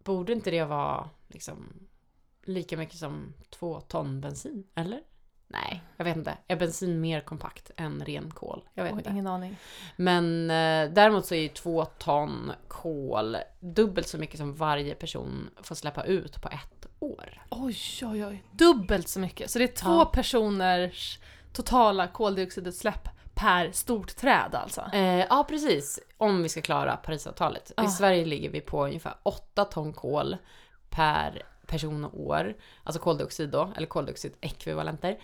[0.05, 1.89] Borde inte det vara liksom
[2.45, 5.01] lika mycket som två ton bensin, eller?
[5.53, 6.37] Nej, jag vet inte.
[6.49, 8.65] Är bensin mer kompakt än ren kol?
[8.75, 9.11] Jag vet oh, inte.
[9.11, 9.57] Ingen aning.
[9.97, 15.51] Men eh, däremot så är ju två ton kol dubbelt så mycket som varje person
[15.63, 17.43] får släppa ut på ett år.
[17.51, 18.45] Oj, oj, oj.
[18.51, 19.51] Dubbelt så mycket.
[19.51, 20.05] Så det är två ja.
[20.05, 21.19] personers
[21.53, 24.91] totala koldioxidutsläpp per stort träd alltså?
[24.93, 26.01] Eh, ja, precis.
[26.17, 27.73] Om vi ska klara Parisavtalet.
[27.77, 27.85] Ah.
[27.85, 30.37] I Sverige ligger vi på ungefär 8 ton kol
[30.91, 32.55] per person och år.
[32.85, 35.19] Alltså koldioxid då, eller koldioxidekvivalenter.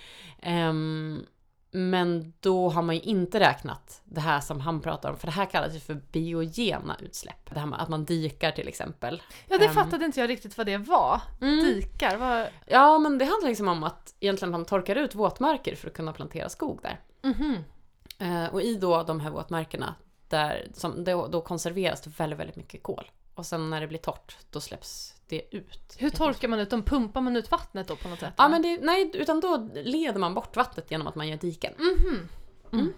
[0.47, 1.27] Um,
[1.71, 5.33] men då har man ju inte räknat det här som han pratar om, för det
[5.33, 7.51] här kallas ju för biogena utsläpp.
[7.55, 9.23] Det här med att man dikar till exempel.
[9.49, 11.21] Ja, det um, fattade inte jag riktigt vad det var.
[11.41, 11.65] Mm.
[11.65, 12.47] Dikar, vad...
[12.67, 16.13] Ja, men det handlar liksom om att egentligen man torkar ut våtmarker för att kunna
[16.13, 17.01] plantera skog där.
[17.23, 18.45] Mm -hmm.
[18.45, 19.95] uh, och i då de här våtmarkerna,
[20.29, 23.11] där, som, då, då konserveras det väldigt, väldigt mycket kol.
[23.35, 25.97] Och sen när det blir torrt, då släpps det ut.
[25.99, 26.83] Hur torkar man ut dem?
[26.83, 28.35] Pumpar man ut vattnet då på något sätt?
[28.37, 31.75] Ja, men det, nej, utan då leder man bort vattnet genom att man gör diken.
[31.79, 32.29] Mm
[32.73, 32.93] mm.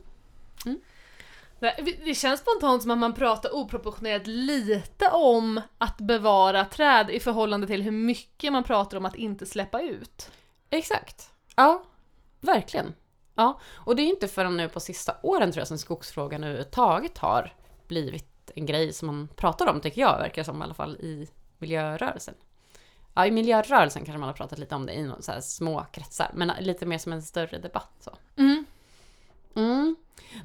[0.67, 0.81] Mm.
[2.05, 7.67] Det känns spontant som att man pratar oproportionerligt lite om att bevara träd i förhållande
[7.67, 10.31] till hur mycket man pratar om att inte släppa ut.
[10.71, 11.31] Exakt.
[11.57, 11.83] Ja,
[12.41, 12.95] verkligen.
[13.35, 17.19] Ja, och det är inte förrän nu på sista åren tror jag som skogsfrågan överhuvudtaget
[17.19, 17.55] har
[17.89, 21.29] blivit en grej som man pratar om, tycker jag, verkar som i alla fall i
[21.61, 22.35] miljörörelsen.
[23.15, 26.53] Ja, i miljörörelsen kanske man har pratat lite om det i så små kretsar, men
[26.61, 27.93] lite mer som en större debatt.
[28.01, 28.17] Så.
[28.37, 28.65] Mm.
[29.57, 29.97] Mm.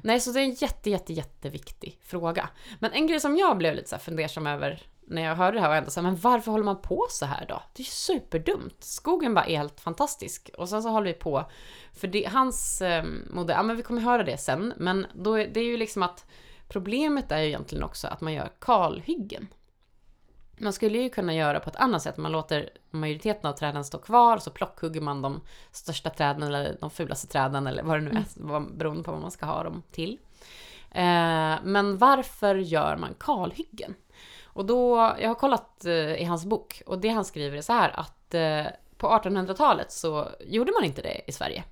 [0.02, 2.48] Nej, så det är en jätte, jätte, jätteviktig fråga.
[2.78, 5.68] Men en grej som jag blev lite så fundersam över när jag hörde det här
[5.68, 7.62] var ändå så här, men varför håller man på så här då?
[7.74, 8.84] Det är ju superdumt.
[8.84, 10.50] Skogen bara är helt fantastisk.
[10.58, 11.50] Och sen så håller vi på,
[11.92, 15.48] för det, hans eh, modell, ja men vi kommer höra det sen, men då är,
[15.48, 16.26] det är ju liksom att
[16.68, 19.48] Problemet är ju egentligen också att man gör kalhyggen.
[20.58, 22.16] Man skulle ju kunna göra på ett annat sätt.
[22.16, 25.40] Man låter majoriteten av träden stå kvar, så plockhugger man de
[25.72, 28.78] största träden eller de fulaste träden eller vad det nu är, mm.
[28.78, 30.18] beroende på vad man ska ha dem till.
[30.90, 33.94] Eh, men varför gör man kalhyggen?
[34.44, 37.72] Och då, jag har kollat eh, i hans bok och det han skriver är så
[37.72, 38.64] här att eh,
[38.96, 41.64] på 1800-talet så gjorde man inte det i Sverige.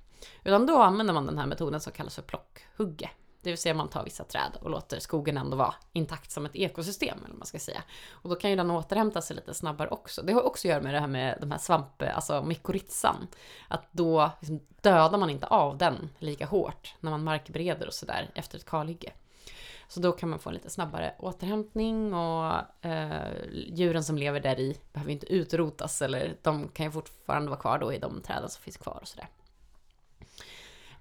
[0.43, 3.09] Utan då använde man den här metoden som kallas för plockhugge.
[3.45, 6.55] Det vill säga man tar vissa träd och låter skogen ändå vara intakt som ett
[6.55, 7.83] ekosystem, eller vad man ska säga.
[8.11, 10.21] Och då kan ju den återhämta sig lite snabbare också.
[10.21, 13.27] Det har också att göra med det här med de här svamp, alltså mykorrhizan.
[13.67, 18.29] Att då liksom dödar man inte av den lika hårt när man markbereder och sådär
[18.35, 19.11] efter ett kalhygge.
[19.87, 22.53] Så då kan man få en lite snabbare återhämtning och
[22.85, 27.59] eh, djuren som lever där i behöver inte utrotas eller de kan ju fortfarande vara
[27.59, 29.27] kvar då i de träden som finns kvar och sådär.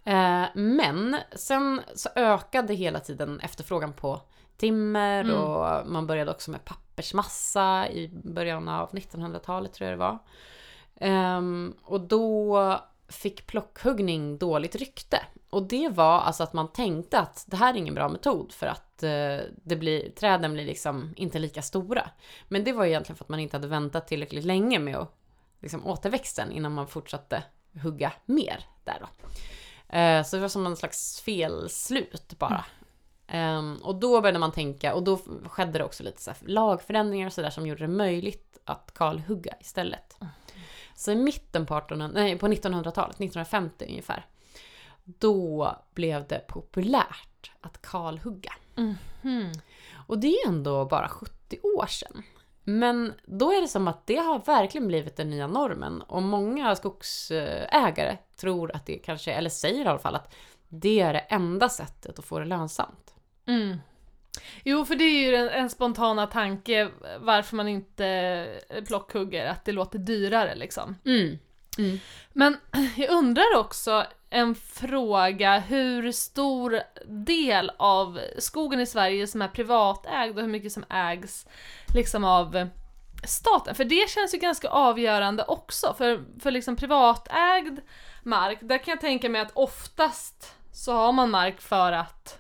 [0.05, 4.21] Eh, men sen så ökade hela tiden efterfrågan på
[4.57, 5.37] timmer mm.
[5.37, 10.19] och man började också med pappersmassa i början av 1900-talet tror jag det var.
[11.01, 15.21] Um, och då fick plockhuggning dåligt rykte.
[15.51, 18.67] Och det var alltså att man tänkte att det här är ingen bra metod för
[18.67, 22.11] att uh, det blir, träden blir liksom inte lika stora.
[22.49, 25.15] Men det var egentligen för att man inte hade väntat tillräckligt länge med att,
[25.61, 27.43] liksom, återväxten innan man fortsatte
[27.83, 29.07] hugga mer där då.
[29.95, 32.65] Eh, så det var som en slags felslut bara.
[33.27, 33.77] Mm.
[33.83, 37.51] och då började man tänka, och då skedde det också lite så lagförändringar och sådär
[37.51, 40.17] som gjorde det möjligt att kalhugga istället.
[40.21, 40.33] Mm.
[40.97, 44.27] Så i mitten på, 1800, nej, på 1900-talet, 1950 ungefär,
[45.05, 48.53] då blev det populärt att kalhugga.
[49.23, 49.53] Mm.
[50.07, 52.23] Och det är ändå bara 70 år sedan.
[52.65, 56.77] Men då är det som att det har verkligen blivit den nya normen och många
[56.77, 60.35] skogsägare tror att det kanske, eller säger i alla fall att
[60.69, 63.15] det är det enda sättet att få det lönsamt.
[63.47, 63.79] Mm.
[64.63, 68.47] Jo, för det är ju en, en, spontana tanke varför man inte
[68.87, 70.97] plockhugger, att det låter dyrare liksom.
[71.05, 71.39] Mm.
[71.79, 71.99] Mm.
[72.33, 72.57] Men
[72.97, 80.37] jag undrar också, en fråga hur stor del av skogen i Sverige som är privatägd
[80.37, 81.47] och hur mycket som ägs
[81.95, 82.69] liksom av
[83.25, 83.75] staten.
[83.75, 85.95] För det känns ju ganska avgörande också.
[85.99, 87.79] För, för liksom privatägd
[88.23, 92.39] mark, där kan jag tänka mig att oftast så har man mark för att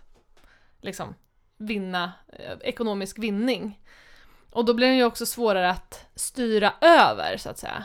[0.80, 1.14] liksom
[1.58, 3.80] vinna eh, ekonomisk vinning.
[4.50, 7.84] Och då blir det ju också svårare att styra över så att säga.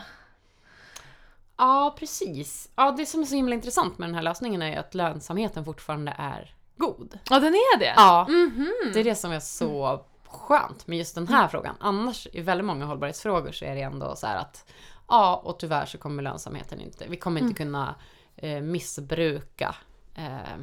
[1.56, 2.68] Ja, precis.
[2.76, 5.64] Ja, det som är så himla intressant med den här lösningen är ju att lönsamheten
[5.64, 7.18] fortfarande är god.
[7.30, 7.92] Ja, den är det?
[7.96, 8.72] Ja, Mhm.
[8.94, 11.76] det är det som är så skönt med just den här frågan.
[11.80, 14.72] Annars i väldigt många hållbarhetsfrågor så är det ändå så här att
[15.08, 17.94] ja, och tyvärr så kommer lönsamheten inte, vi kommer inte kunna
[18.36, 19.74] eh, missbruka
[20.14, 20.60] eh,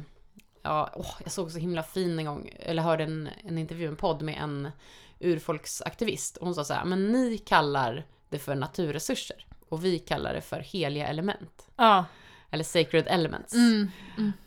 [0.62, 3.96] Ja, åh, jag såg så himla fin en gång, eller hörde en, en intervju, en
[3.96, 4.70] podd med en
[5.20, 6.36] urfolksaktivist.
[6.36, 10.40] Och hon sa så här, men ni kallar det för naturresurser och vi kallar det
[10.40, 11.68] för heliga element.
[11.76, 12.04] Ja.
[12.50, 13.54] Eller sacred elements.
[13.54, 13.90] Mm.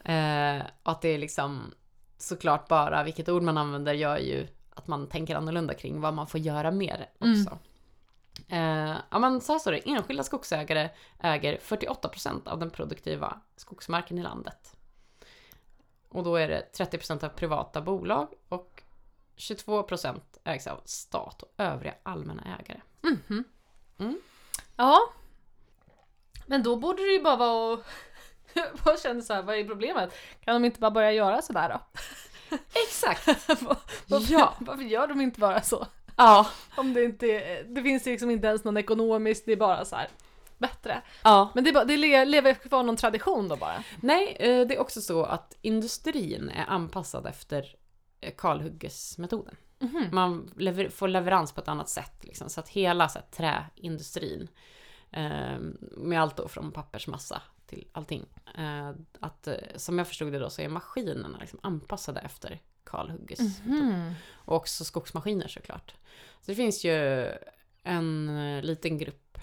[0.04, 1.74] Eh, och att det är liksom
[2.18, 6.28] såklart bara vilket ord man använder gör ju att man tänker annorlunda kring vad man
[6.28, 7.60] får göra mer också.
[8.48, 14.18] Eh, ja men så här står det, enskilda skogsägare äger 48% av den produktiva skogsmarken
[14.18, 14.76] i landet.
[16.10, 18.84] Och då är det 30% av privata bolag och
[19.38, 22.82] 22% ägs av stat och övriga allmänna ägare.
[23.02, 23.44] Mhm.
[23.98, 24.22] Mm.
[24.76, 25.00] Ja.
[26.46, 27.86] Men då borde det ju bara vara att...
[28.86, 30.14] Jag känner så här, vad är problemet?
[30.40, 32.00] Kan de inte bara börja göra sådär då?
[32.88, 33.28] Exakt!
[34.08, 34.54] varför, Ja.
[34.60, 35.88] varför gör de inte bara så?
[36.18, 36.48] Ja.
[36.76, 40.08] Om det inte det finns liksom inte ens någon ekonomiskt, det är bara så här
[40.58, 41.02] bättre.
[41.24, 41.52] ja.
[41.56, 43.84] Men det, bara, det le- lever kvar någon tradition då bara.
[44.02, 47.76] Nej, eh, det är också så att industrin är anpassad efter
[48.22, 49.56] eh, kalhuggesmetoden.
[49.80, 50.08] Mhm.
[50.12, 52.24] Man lever, får leverans på ett annat sätt.
[52.24, 54.48] Liksom, så att hela så här, träindustrin,
[55.12, 55.58] eh,
[55.98, 58.26] med allt då från pappersmassa till allting.
[58.58, 63.88] Eh, att, eh, som jag förstod det då så är maskinerna liksom anpassade efter kalhuggesmetoden.
[63.88, 64.14] Mhm.
[64.32, 65.94] Och också skogsmaskiner såklart.
[66.42, 67.28] Så det finns ju
[67.84, 69.38] en eh, liten grupp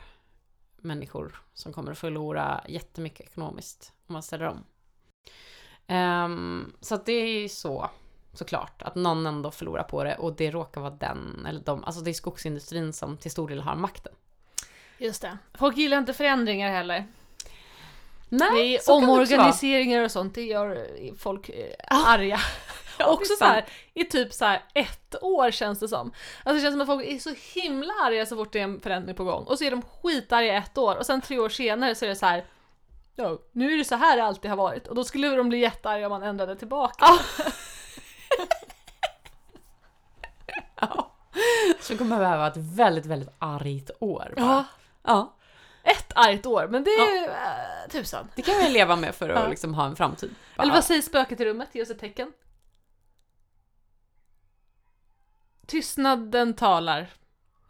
[0.77, 4.64] människor som kommer att förlora jättemycket ekonomiskt om man ställer om.
[5.87, 7.91] Ehm, så att det är ju så,
[8.33, 12.01] såklart, att någon ändå förlorar på det och det råkar vara den, eller de, alltså
[12.01, 14.12] det är skogsindustrin som till stor del har makten.
[14.99, 15.38] Just det.
[15.55, 17.07] Folk gillar inte förändringar heller.
[18.29, 20.87] Nej, det är så omorganiseringar och sånt, det gör
[21.19, 22.41] folk eh, arga.
[22.99, 23.64] Ja, Också så här,
[23.95, 26.12] i typ så här ett år känns det som.
[26.45, 28.81] Alltså det känns som att folk är så himla arga så fort det är en
[28.81, 29.45] förändring på gång.
[29.45, 32.17] Och så är de skitarga ett år och sen tre år senare så är det
[32.17, 32.45] så här.
[33.14, 34.88] Ja, nu är det så här det alltid har varit.
[34.88, 37.07] Och då skulle de bli jättearga om man ändrade tillbaka.
[40.81, 41.11] Ja.
[41.81, 44.33] Så vi kommer behöva ett väldigt, väldigt argt år.
[44.37, 44.47] bara.
[44.47, 44.64] Ja,
[45.03, 45.35] ja.
[45.90, 48.29] Ett argt år, men det är ju eh, tusan.
[48.37, 49.48] Det kan vi leva med för att Ja.
[49.48, 50.35] liksom ha en framtid.
[50.57, 51.68] Bara, Eller vad säger spöket i rummet?
[51.72, 52.33] Ge oss ett tecken.
[55.66, 57.11] Tystnaden talar.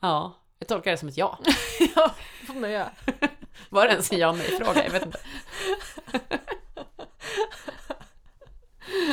[0.00, 1.38] Ja, jag tolkar det som ett ja.
[1.96, 2.14] ja,
[2.46, 2.90] får man göra.
[3.68, 4.84] Var det ens en ja nej-fråga?
[4.84, 5.18] Jag vet inte.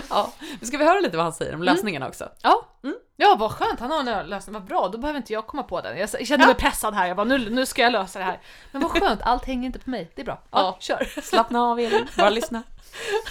[0.09, 2.29] ja, men ska vi höra lite vad han säger om lösningen också?
[2.41, 2.65] Ja.
[2.83, 2.95] Mm.
[3.15, 3.79] Ja, vad skönt.
[3.79, 4.53] Han har en lösning.
[4.53, 5.97] Vad bra, då behöver inte jag komma på den.
[5.97, 6.47] Jag kände Ja.
[6.47, 7.07] mig pressad här.
[7.07, 8.39] Jag bara, nu, nu ska jag lösa det här.
[8.71, 10.11] Men vad skönt, allt hänger inte på mig.
[10.15, 10.41] Det är bra.
[10.51, 10.77] Ja, Ja.
[10.79, 11.03] kör.
[11.21, 12.63] Slappna av Elin, bara lyssna.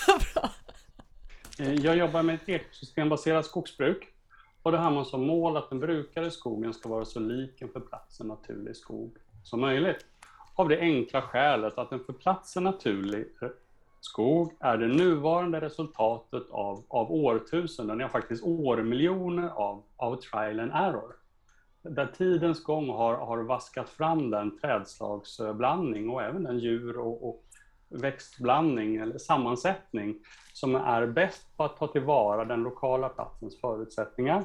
[0.34, 0.50] bra.
[1.58, 4.10] Eh, Jag jobbar med ett ekosystembaserat skogsbruk.
[4.62, 7.68] Och det har man som mål att den brukade skogen ska vara så lik en
[7.68, 10.06] för platsen naturlig skog som möjligt.
[10.54, 13.26] Av det enkla skälet att en för platsen naturlig
[14.04, 20.72] skog är det nuvarande resultatet av, av årtusenden, ja faktiskt årmiljoner av, av trial and
[20.74, 21.16] error.
[21.82, 27.44] Där tidens gång har, har vaskat fram den trädslagsblandning och även den djur och, och
[27.88, 30.16] växtblandning eller sammansättning
[30.52, 34.44] som är bäst på att ta tillvara den lokala platsens förutsättningar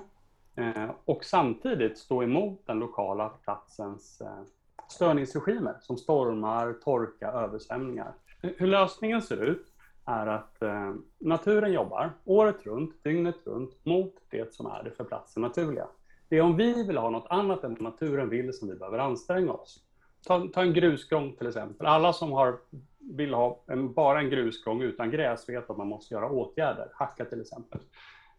[0.56, 4.43] eh, och samtidigt stå emot den lokala platsens eh,
[4.89, 8.13] störningsregimer som stormar, torka, översvämningar.
[8.41, 9.67] Hur lösningen ser ut
[10.06, 15.04] är att eh, naturen jobbar året runt, dygnet runt mot det som är det för
[15.04, 15.88] platsen naturliga.
[16.30, 18.99] Det är om vi vill ha något annat än vad naturen vill som vi behöver
[18.99, 19.84] anstränga oss.
[20.28, 21.88] Ta, ta en grusgång till exempel.
[21.88, 22.58] Alla som har,
[22.99, 27.25] vill ha en, bara en grusgång utan gräs vet att man måste göra åtgärder, hacka
[27.25, 27.80] till exempel.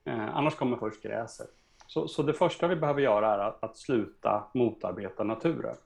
[0.04, 1.50] Eh, annars kommer först gräset.
[1.86, 5.76] Så, så det första vi behöver göra är att, att sluta motarbeta naturen.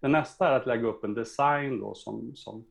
[0.00, 2.64] Det nästa är att lägga upp en design då som, som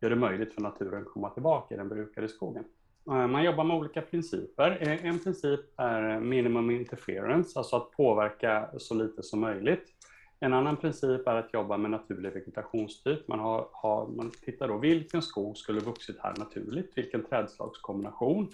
[0.00, 2.64] gör det möjligt för naturen att komma tillbaka i den brukade skogen.
[3.10, 4.78] Eh, man jobbar med olika principer.
[4.80, 9.94] Eh, en princip är minimum interference, alltså att påverka så lite som möjligt.
[10.40, 13.28] En annan princip är att jobba med naturlig vegetationstyp.
[13.28, 18.50] Man, har, har, man tittar då vilken skog skulle vuxit här naturligt, vilken trädslagskombination.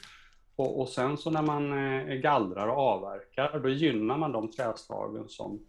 [0.56, 5.28] Och, och sen så när man eh, gallrar och avverkar, då gynnar man de trädslagen
[5.28, 5.60] som,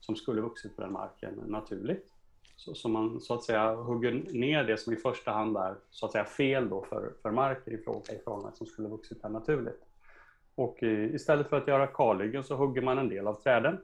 [0.00, 2.11] som skulle vuxit på den marken naturligt.
[2.56, 6.06] Så, så man så att säga hugger ner det som i första hand är så
[6.06, 9.30] att säga fel då för, för marken i fråga i förhållande som skulle vuxit här
[9.30, 9.82] naturligt.
[10.54, 13.78] Och i, istället för att göra kalhyggen så hugger man en del av träden.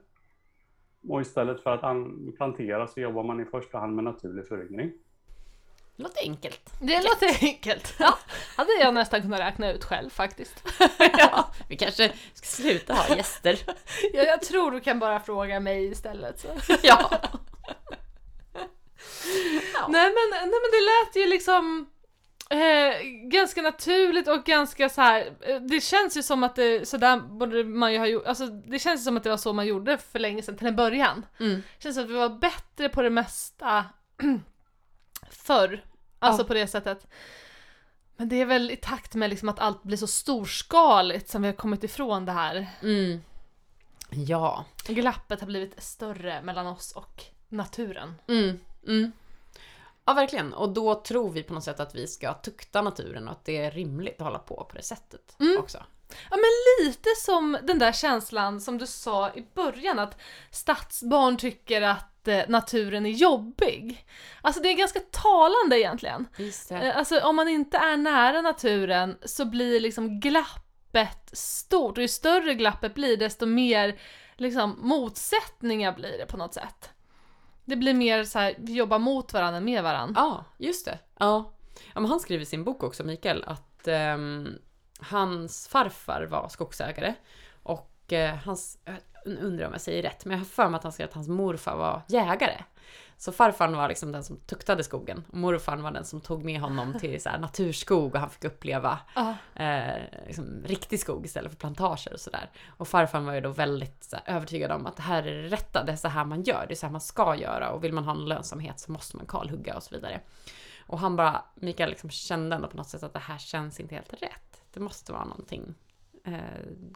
[1.08, 4.92] Och istället för att plantera så jobbar man i första hand med naturlig föryngring.
[5.96, 6.60] Det låter enkelt.
[6.80, 7.94] Det låter enkelt.
[7.98, 8.18] Ja,
[8.56, 10.64] hade jag nästan kunnat räkna ut själv faktiskt.
[10.98, 13.58] ja, vi kanske ska sluta ha gäster.
[14.12, 16.40] ja, jag tror du kan bara fråga mig istället.
[16.40, 16.48] Så.
[16.82, 17.10] ja.
[19.80, 19.88] Ja.
[19.88, 21.86] Nej, men, nej men det lät ju liksom
[22.50, 25.36] eh, ganska naturligt och ganska så här.
[25.40, 28.78] Eh, det känns ju som att det, sådär borde man ju ha gjort, alltså det
[28.78, 31.26] känns som att det var så man gjorde för länge sedan till en början.
[31.40, 31.62] Mm.
[31.78, 33.84] Känns som att vi var bättre på det mesta
[35.30, 35.84] förr,
[36.18, 36.46] alltså ja.
[36.46, 37.06] på det sättet.
[38.16, 41.48] Men det är väl i takt med liksom att allt blir så storskaligt som vi
[41.48, 42.66] har kommit ifrån det här.
[42.82, 43.20] Mm.
[44.10, 44.64] Ja.
[44.86, 48.14] Glappet har blivit större mellan oss och naturen.
[48.28, 48.60] Mm.
[48.86, 49.12] Mm.
[50.08, 50.54] Ja, verkligen.
[50.54, 53.56] Och då tror vi på något sätt att vi ska tukta naturen och att det
[53.56, 55.58] är rimligt att hålla på på det sättet mm.
[55.58, 55.84] också.
[56.30, 61.82] Ja men lite som den där känslan som du sa i början att stadsbarn tycker
[61.82, 64.06] att eh, naturen är jobbig.
[64.40, 66.28] Alltså det är ganska talande egentligen.
[66.70, 72.08] Eh, alltså om man inte är nära naturen så blir liksom glappet stort och ju
[72.08, 74.00] större glappet blir desto mer
[74.36, 76.90] liksom motsättningar blir det på något sätt.
[77.68, 80.20] Det blir mer så här, vi jobbar mot varandra än med varandra.
[80.20, 80.98] Ja, just det.
[81.18, 81.52] Ja.
[81.94, 84.16] ja men han skriver i sin bok också, Mikael, att eh,
[85.00, 87.14] hans farfar var skogsägare.
[87.62, 90.82] Och eh, hans, jag undrar om jag säger rätt, men jag har för mig att
[90.82, 92.64] han skrev att hans morfar var jägare.
[93.20, 96.60] Så farfar var liksom den som tuktade skogen och morfar var den som tog med
[96.60, 98.98] honom till så här naturskog och han fick uppleva
[99.54, 102.50] eh, liksom, riktig skog istället för plantager och sådär.
[102.68, 105.84] Och farfar var ju då väldigt här, övertygad om att det här är det rätta,
[105.84, 107.92] det är så här man gör, det är så här man ska göra och vill
[107.92, 110.20] man ha en lönsamhet så måste man kalhugga och så vidare.
[110.86, 113.94] Och han bara, Mikael liksom kände ändå på något sätt att det här känns inte
[113.94, 114.62] helt rätt.
[114.72, 115.74] Det måste vara någonting
[116.24, 116.38] eh,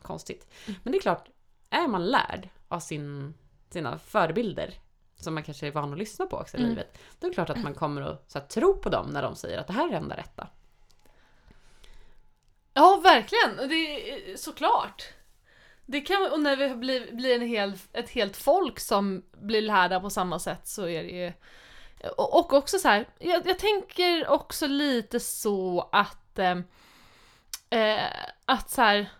[0.02, 0.46] konstigt.
[0.66, 0.80] Mm.
[0.82, 1.28] Men det är klart,
[1.70, 3.35] är man lärd av sin,
[3.70, 4.74] sina förebilder
[5.22, 6.70] som man kanske är van att lyssna på också i mm.
[6.70, 6.98] livet.
[7.20, 9.37] Då är det klart att man kommer att så här, tro på dem när de
[9.37, 10.48] säger att det här är det enda rätta.
[12.74, 13.68] Ja, verkligen.
[13.68, 15.04] Det är såklart.
[15.87, 20.00] Det kan, och när vi blir, blir en hel, ett helt folk som blir lärda
[20.00, 21.32] på samma sätt så är det ju...
[22.16, 26.38] Och, och också så här, jag, jag, tänker också lite så att...
[26.38, 26.58] Eh,
[27.70, 28.04] eh
[28.44, 29.11] att så här,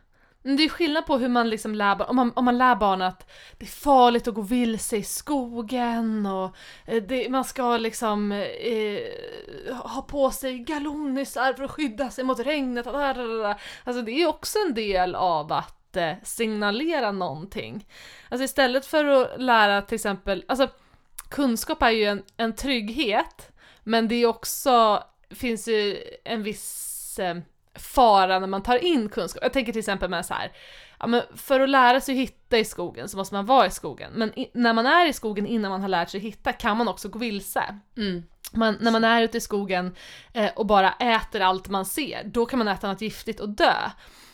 [0.43, 3.03] det är skillnad på hur man liksom lär barn, om man, om man lär barn
[3.03, 8.33] att det är farligt att gå vilse i skogen och eh, det, man ska liksom
[8.33, 12.87] eh, ha på sig galonisar för att skydda sig mot regnet.
[12.87, 17.87] Alltså det är också en del av att eh, signalera någonting.
[18.29, 20.69] Alltså istället för att lära till exempel, alltså
[21.29, 23.53] kunskap är ju en, en trygghet
[23.83, 27.37] men det är också, finns ju en viss eh,
[27.75, 29.43] fara när man tar in kunskap.
[29.43, 30.53] Jag tänker till exempel med så här,
[30.99, 34.13] ja, för att lära sig hitta i skogen så måste man vara i skogen.
[34.15, 36.89] Men i, när man är i skogen innan man har lärt sig hitta kan man
[36.89, 37.79] också gå vilse.
[37.97, 38.23] Mm.
[38.53, 39.95] Man, när man är ute i skogen
[40.33, 43.75] eh, och bara äter allt man ser, då kan man äta något giftigt och dö.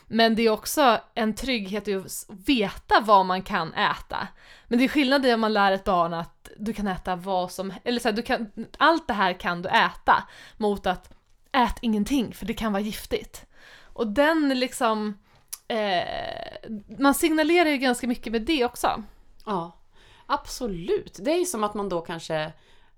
[0.07, 4.29] Men det är också en trygghet i att veta vad man kan äta.
[4.69, 7.53] Men det är skillnad i om man lär ett barn att du kan äta vad
[7.53, 10.25] som eller så här, du kan, allt det här kan du äta,
[10.57, 11.18] mot att
[11.59, 13.47] ät ingenting för det kan vara giftigt.
[13.83, 15.19] Och den liksom,
[15.69, 16.05] eh,
[16.99, 19.03] man signalerar ju ganska mycket med det också.
[19.47, 19.73] Ja,
[20.27, 21.19] absolut.
[21.23, 22.53] Det är ju som att man då kanske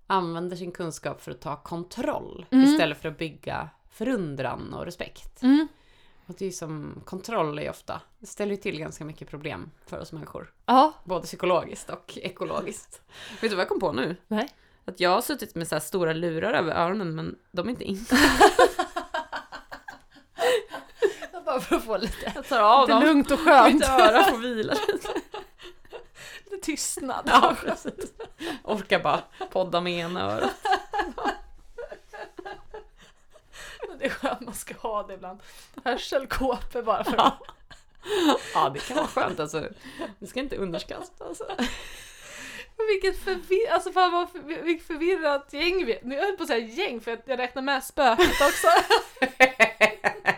[0.06, 2.64] använder sin kunskap för att ta kontroll mm.
[2.64, 5.42] istället för att bygga förundran och respekt.
[5.42, 5.68] Mm.
[6.26, 10.00] Och det är som, kontroll är ofta, det ställer ju till ganska mycket problem för
[10.00, 10.52] oss människor.
[10.66, 10.92] Ja.
[11.04, 13.02] Både psykologiskt och ekologiskt.
[13.40, 14.16] Vet du vad jag kom på nu?
[14.28, 14.48] Nej.
[14.90, 18.06] Att jag har suttit med så stora lurar över öronen men de är inte in.
[21.44, 23.02] Bara för att få lite, jag tar av lite dem.
[23.02, 23.74] lugnt och skönt.
[23.74, 25.08] Mitt öra får vila lite.
[26.50, 27.22] lite tystnad.
[27.32, 28.12] Ja, precis.
[28.64, 30.66] Orkar bara podda med ena örat.
[33.98, 35.40] det är skönt man ska ha det ibland.
[35.84, 37.38] Hörselkåpor bara för att...
[38.54, 39.68] Ja, det kan vara skönt alltså.
[40.18, 41.20] Det ska inte underskattas.
[41.20, 41.44] Alltså.
[42.90, 46.48] Vilket, förvir alltså fan vad för vilket förvirrat gäng vi Nu höll jag på att
[46.48, 48.66] säga gäng för jag räknar med spöket också.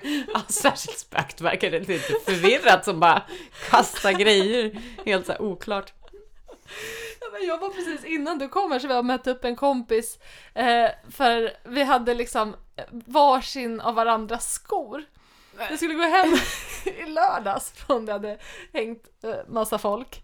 [0.34, 3.22] ja, särskilt spöket verkar det lite förvirrat som bara
[3.70, 5.92] kastar grejer helt så oklart.
[7.20, 9.56] Ja, men Jag var precis innan du kom här så var jag mötte upp en
[9.56, 10.18] kompis
[10.54, 12.56] eh, för vi hade liksom
[12.90, 15.04] varsin av varandras skor.
[15.58, 16.34] Jag skulle gå hem
[16.84, 18.38] i lördags från det hade
[18.72, 20.22] hängt eh, massa folk.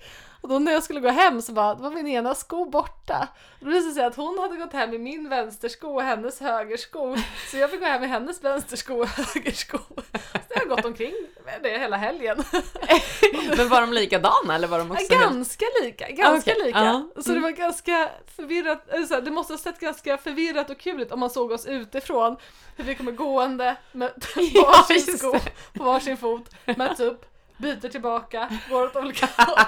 [0.49, 3.29] Och då när jag skulle gå hem så bara, var min ena sko borta.
[3.61, 6.41] Och då visade det sig att hon hade gått hem i min vänstersko och hennes
[6.41, 7.17] högersko.
[7.51, 9.79] Så jag fick gå hem i hennes vänstersko och högersko.
[9.79, 10.03] Så
[10.49, 11.13] jag har gått omkring
[11.45, 12.45] med det hela helgen.
[13.57, 16.79] Men var de likadana eller var de också helt- Ganska lika, ganska Okej, lika.
[16.85, 17.09] ja.
[17.23, 20.79] Så det var ganska förvirrat, eller så här, det måste ha sett ganska förvirrat och
[20.79, 22.37] kul ut om man såg oss utifrån.
[22.77, 25.35] Hur vi kommer gående med Ja, varsin just sko,
[25.75, 27.27] på varsin fot, möts upp,
[27.59, 29.59] byter tillbaka, går åt olika håll.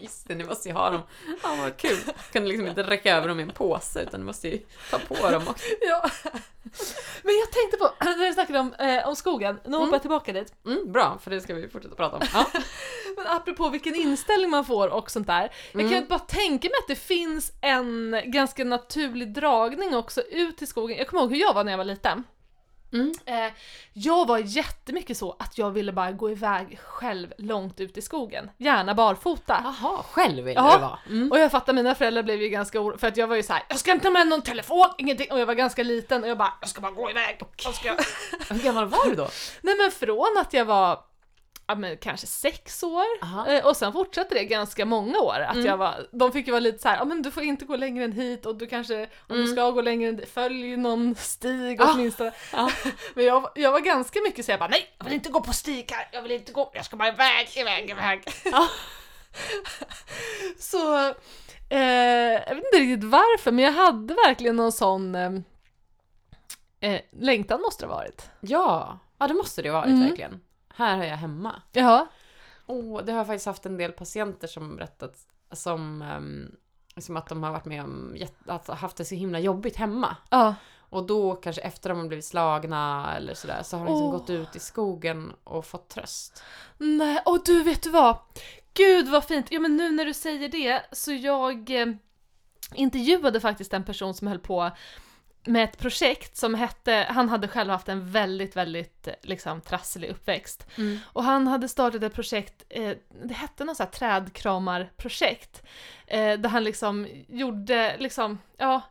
[0.00, 1.00] Just det, ni måste ju ha dem.
[1.42, 1.98] Ja, vad kul.
[2.32, 4.58] Kunde liksom inte räcka över dem i en påse utan ni måste ju
[4.90, 5.64] ta på dem också.
[5.80, 6.10] Ja.
[7.22, 10.32] Men jag tänkte på, när du snackade om, eh, om skogen, nu hoppar jag tillbaka
[10.32, 10.54] dit.
[10.66, 12.22] Mm, bra, för det ska vi fortsätta prata om.
[12.32, 12.46] Ja.
[13.16, 15.52] Men apropå vilken inställning man får och sånt där.
[15.72, 20.62] Jag kan ju bara tänka mig att det finns en ganska naturlig dragning också ut
[20.62, 20.98] i skogen.
[20.98, 22.24] Jag kommer ihåg hur jag var när jag var liten.
[22.92, 23.12] Mm.
[23.26, 23.52] Eh,
[23.92, 28.50] jag var jättemycket så att jag ville bara gå iväg själv långt ut i skogen.
[28.58, 29.60] Gärna barfota.
[29.64, 30.72] Jaha, själv vill Ja.
[30.74, 30.98] du vara.
[31.08, 31.30] Mm.
[31.32, 33.52] Och jag fattar, mina föräldrar blev ju ganska oroliga för att jag var ju så
[33.52, 35.32] här: jag ska inte ha med någon telefon, ingenting.
[35.32, 37.40] Och jag var ganska liten och jag bara, jag ska bara gå iväg.
[37.64, 37.88] Jag ska...
[38.54, 39.28] Hur gammal var du då?
[39.60, 41.00] Nej men från att jag var
[41.66, 43.04] ja, men kanske sex år
[43.48, 45.40] eh, och sen fortsatte det ganska många år.
[45.40, 45.66] Att Mm.
[45.66, 47.76] jag var, de fick ju vara lite så här, ja men du får inte gå
[47.76, 49.52] längre än hit och du kanske, om du Mm.
[49.52, 51.92] ska gå längre än dit, följ någon stig Ah.
[51.94, 52.32] åtminstone.
[52.52, 52.70] Ja.
[53.14, 55.52] Men jag, jag var ganska mycket så jag bara, nej jag vill inte gå på
[55.52, 58.22] stig här, jag vill inte gå, jag ska bara iväg, iväg, iväg.
[58.44, 58.68] Ja.
[60.58, 61.08] så,
[61.68, 61.80] eh,
[62.48, 65.30] jag vet inte riktigt varför men jag hade verkligen någon sån eh,
[66.80, 68.30] eh, längtan måste det ha varit.
[68.40, 70.08] Ja, ja det måste det ha varit Mm.
[70.08, 70.40] verkligen.
[70.74, 71.62] Här är jag hemma.
[71.72, 72.06] Jaha.
[72.66, 76.56] Oh, det har jag faktiskt haft en del patienter som berättat som, um,
[76.96, 78.16] som att de har varit med om
[78.46, 80.16] att ha haft det så himla jobbigt hemma.
[80.30, 80.54] Ja.
[80.92, 84.12] Och då kanske efter de har blivit slagna eller sådär så har de liksom Åh.
[84.12, 86.42] gått ut i skogen och fått tröst.
[86.78, 88.16] Nej, och du vet du vad?
[88.74, 89.46] Gud vad fint!
[89.50, 91.86] Ja men nu när du säger det så jag eh,
[92.74, 94.70] intervjuade faktiskt en person som höll på
[95.44, 100.10] med ett projekt som hette, han hade själv haft en väldigt, väldigt eh, liksom trasslig
[100.10, 100.66] uppväxt.
[101.04, 102.92] Och han hade startat ett projekt, eh,
[103.24, 105.62] det hette något så här trädkramarprojekt.
[106.06, 108.82] Eh, där han liksom gjorde, liksom, ja,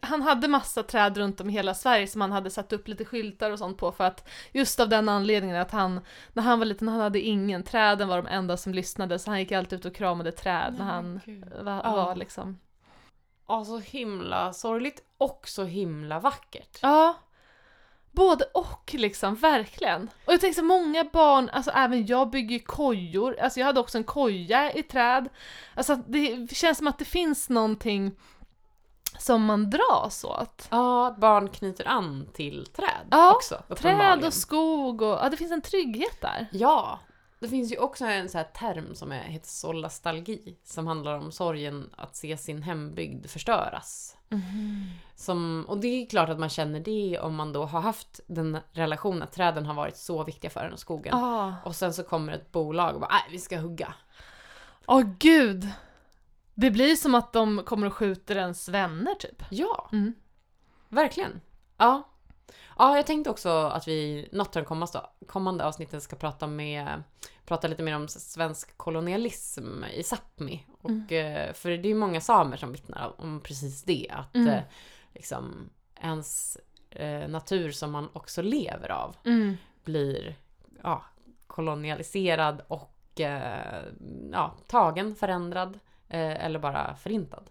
[0.00, 3.04] han hade massa träd runt om i hela Sverige som han hade satt upp lite
[3.04, 6.00] skyltar och sånt på för att just av den anledningen att han,
[6.32, 9.38] när han var liten, han hade ingen, träden var de enda som lyssnade så han
[9.38, 11.44] gick alltid ut och kramade träd när han gud.
[11.60, 12.58] var, var liksom
[13.48, 16.78] Ja, så himla sorgligt och så himla vackert.
[16.82, 17.14] Ja.
[18.12, 20.10] Både och liksom, verkligen.
[20.26, 23.80] Och jag tänker så många barn, alltså även jag bygger ju kojor, alltså jag hade
[23.80, 25.28] också en koja i träd.
[25.74, 28.16] Alltså det känns som att det finns någonting
[29.18, 30.68] som man dras åt.
[30.70, 33.62] Ja, att barn knyter an till träd Ja, också.
[33.76, 36.46] Träd och skog och, ja det finns en trygghet där.
[36.52, 36.98] Ja,
[37.40, 41.32] det finns ju också en sån här term som är, heter solastalgi, som handlar om
[41.32, 44.16] sorgen att se sin hembygd förstöras.
[45.14, 48.58] Som, och det är klart att man känner det om man då har haft den
[48.72, 51.18] relationen att träden har varit så viktiga för en och skogen.
[51.18, 51.54] Ja.
[51.64, 53.94] Och sen så kommer ett bolag och bara, nej vi ska hugga.
[54.86, 55.68] Åh gud!
[56.54, 59.42] Det blir som att de kommer och skjuter ens vänner typ.
[59.50, 60.14] Ja, Mm.
[60.88, 61.40] verkligen.
[61.76, 62.08] Ja.
[62.78, 67.02] Ja, jag tänkte också att vi något av de kommande, avsnitten ska prata med
[67.44, 70.60] prata lite mer om svensk kolonialism i Sápmi.
[70.82, 74.06] Och, eh, För det är ju många samer som vittnar om precis det.
[74.10, 74.48] Att Mm.
[74.48, 74.62] eh,
[75.14, 75.70] liksom,
[76.00, 76.58] ens
[76.90, 79.56] eh, natur som man också lever av Mm.
[79.84, 80.36] blir
[80.82, 81.04] ja,
[81.46, 82.94] kolonialiserad och
[84.32, 87.50] ja, tagen, förändrad eller bara förintad.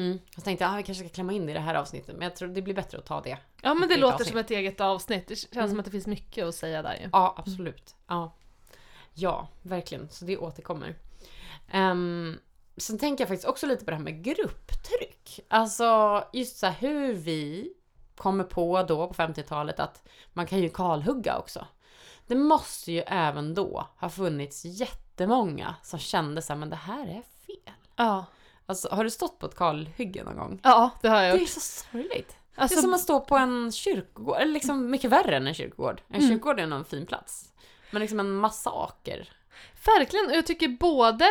[0.00, 0.18] Mm.
[0.34, 2.22] Jag tänkte att ah, vi kanske ska klämma in det i det här avsnittet men
[2.22, 3.38] jag tror det blir bättre att ta det.
[3.62, 4.28] Ja men det låter avsnitt.
[4.28, 5.68] som ett eget avsnitt, det känns Mm.
[5.70, 7.08] som att det finns mycket att säga där ju.
[7.12, 7.94] Ja, absolut.
[8.06, 8.32] Ja,
[9.14, 10.08] ja verkligen.
[10.08, 10.94] Så det återkommer.
[11.74, 12.38] Um,
[12.76, 15.40] sen tänker jag faktiskt också lite på det här med grupptryck.
[15.48, 17.72] Alltså just så här hur vi
[18.16, 21.66] kommer på då på 50-talet att man kan ju kalhugga också.
[22.26, 27.02] Det måste ju även då ha funnits jättemånga som kände så här, men det här
[27.06, 27.74] är fel.
[27.96, 28.24] Ja.
[28.70, 30.60] Alltså har du stått på ett kalhygge någon gång?
[30.62, 31.48] Ja, det har jag Det är gjort.
[31.48, 32.36] så sorgligt.
[32.54, 35.54] Alltså, det är som att stå på en kyrkogård, eller liksom mycket värre än en
[35.54, 36.02] kyrkogård.
[36.08, 36.28] En Mm.
[36.28, 37.52] kyrkogård är nog en fin plats.
[37.90, 39.28] Men liksom en massaker.
[39.86, 41.24] Verkligen, och jag tycker både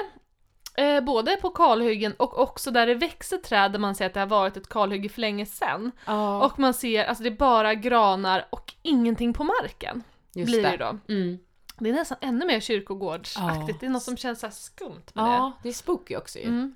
[0.78, 4.20] Eh, både på kalhyggen och också där det växer träd där man ser att det
[4.20, 5.92] har varit ett kalhygge för länge sedan.
[6.06, 10.04] Ja, Och man ser, alltså det är bara granar och ingenting på marken.
[10.34, 10.70] just blir det.
[10.70, 11.14] det då.
[11.14, 11.40] Mm.
[11.80, 13.70] Det är nästan ännu mer kyrkogårdsaktigt.
[13.70, 13.78] Ja.
[13.80, 16.46] Det är något som känns så skumt med Ja, det är spooky också ju.
[16.46, 16.76] Mm.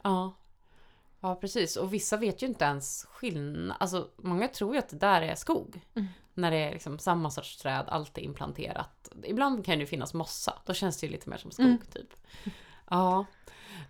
[1.23, 1.35] Ja.
[1.35, 1.75] precis.
[1.77, 3.77] Och vissa vet ju inte ens skillnad.
[3.79, 5.81] Alltså, många tror ju att det där är skog.
[5.95, 6.07] Mm.
[6.33, 9.09] När det är liksom samma sorts träd, allt är implanterat.
[9.23, 10.53] Ibland kan det ju finnas mossa.
[10.65, 11.77] Då känns det ju lite mer som skog, Mm.
[11.93, 12.13] typ.
[12.89, 13.25] Ja.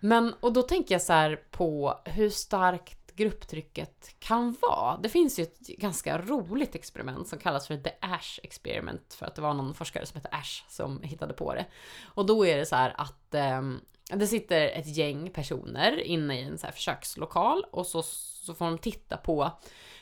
[0.00, 4.96] Men, och då tänker jag så här på hur starkt grupptrycket kan vara.
[4.96, 9.34] Det finns ju ett ganska roligt experiment som kallas för The Ash Experiment för att
[9.34, 11.66] det var någon forskare som hette Ash som hittade på det.
[12.04, 13.62] Och då är det så här att eh,
[14.12, 18.64] det sitter ett gäng personer inne i en så här försökslokal och så, så får
[18.64, 19.50] de titta på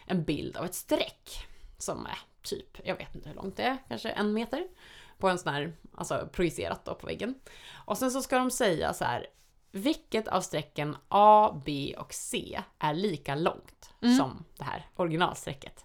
[0.06, 1.46] en bild av ett streck
[1.78, 4.66] som är typ, jag vet inte hur långt det är, kanske en meter
[5.18, 7.34] på en sån här, alltså projicerat då på väggen.
[7.72, 9.26] Och sen så ska de säga så här,
[9.72, 14.16] vilket av strecken A, B och C är lika långt Mm.
[14.16, 15.84] som det här originalstrecket?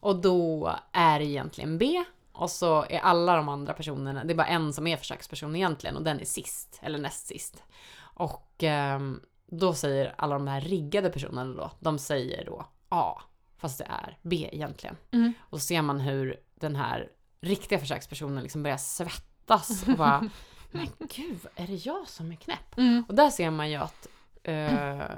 [0.00, 4.36] Och då är det egentligen B och så är alla de andra personerna, det är
[4.36, 7.62] bara en som är försöksperson egentligen och den är sist, eller näst sist.
[7.98, 13.20] Och ehm, då säger alla de här riggade personerna då, de säger då A,
[13.58, 14.96] fast det är B egentligen.
[15.10, 15.32] Mm.
[15.40, 17.08] Och så ser man hur den här
[17.40, 20.30] riktiga försökspersonen liksom börjar svettas och bara
[20.74, 22.78] Men gud, är det jag som är knäpp?
[22.78, 23.04] Mm.
[23.08, 24.06] Och där ser man ju att
[24.42, 25.10] eh,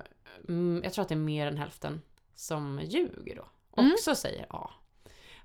[0.48, 2.02] mm, jag tror att det är mer än hälften
[2.34, 3.46] som ljuger då.
[3.82, 3.92] Mm.
[3.92, 4.70] Också säger A.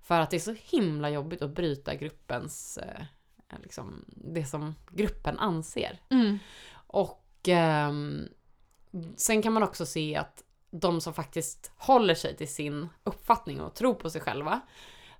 [0.01, 3.03] För att det är så himla jobbigt att bryta gruppens, eh,
[3.63, 5.99] liksom, det som gruppen anser.
[6.09, 6.39] Mm.
[6.73, 8.27] Och ehm,
[9.15, 13.75] sen kan man också se att de som faktiskt håller sig till sin uppfattning och
[13.75, 14.61] tror på sig själva,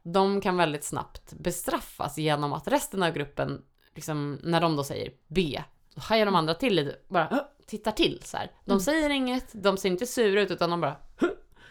[0.03, 3.65] de kan väldigt snabbt bestraffas genom att resten av gruppen,
[3.95, 5.63] liksom, när de då säger B,
[5.93, 8.51] så hajar de andra till lite, bara tittar till så här.
[8.65, 8.81] De Mm.
[8.81, 10.95] säger inget, de ser inte sura ut utan de bara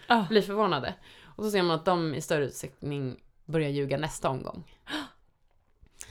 [0.06, 0.24] Ah.
[0.28, 0.94] blir förvånade.
[1.36, 4.64] Och så ser man att de i större utsträckning börjar ljuga nästa omgång.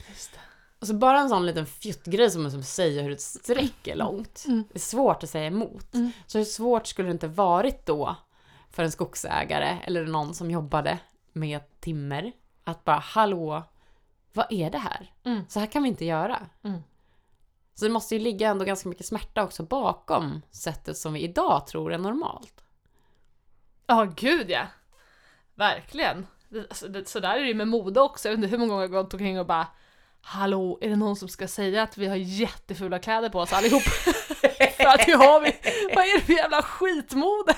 [0.08, 0.38] Just det.
[0.80, 4.44] Och så bara en sån liten fjuttgrej som att säga hur ett streck är långt.
[4.48, 4.64] Mm.
[4.72, 5.94] Det är svårt att säga emot.
[5.94, 6.10] Mm.
[6.26, 8.16] Så hur svårt skulle det inte varit då
[8.70, 10.98] för en skogsägare eller någon som jobbade
[11.32, 12.32] med timmer
[12.64, 13.62] att bara hallå,
[14.32, 15.12] vad är det här?
[15.24, 15.44] Mm.
[15.48, 16.46] Så här kan vi inte göra.
[16.62, 16.80] Mm.
[17.74, 21.66] Så det måste ju ligga ändå ganska mycket smärta också bakom sättet som vi idag
[21.66, 22.64] tror är normalt.
[23.86, 24.66] Ja, gud ja.
[25.54, 26.26] Verkligen.
[26.48, 28.28] Det, alltså, det, så där är det ju med mode också.
[28.28, 29.66] Jag vet inte hur många gånger jag gått omkring och bara
[30.22, 33.82] Hallå, är det någon som ska säga att vi har jättefula kläder på oss allihop?
[34.76, 35.52] för att det har vi.
[35.94, 37.54] Vad är det för jävla skitmode?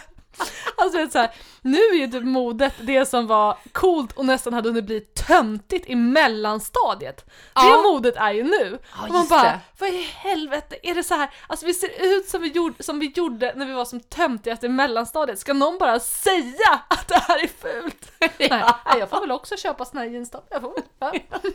[0.76, 4.52] Alltså vet, så här, nu är ju typ modet det som var coolt och nästan
[4.52, 7.24] hade hunnit bli töntigt i mellanstadiet.
[7.54, 7.62] Ja.
[7.76, 8.78] Det modet är ju nu.
[8.96, 11.30] Ja, och man bara, vad i helvete, är det så här?
[11.46, 14.64] Alltså vi ser ut som vi, gjorde, som vi gjorde när vi var som töntigast
[14.64, 15.38] i mellanstadiet.
[15.38, 18.12] Ska någon bara säga att det här är fult?
[18.20, 18.48] Nej,
[18.86, 20.46] nej, jag får väl också köpa såna här jeanstopp.
[20.50, 20.82] Jag får väl.
[20.98, 21.12] Ja.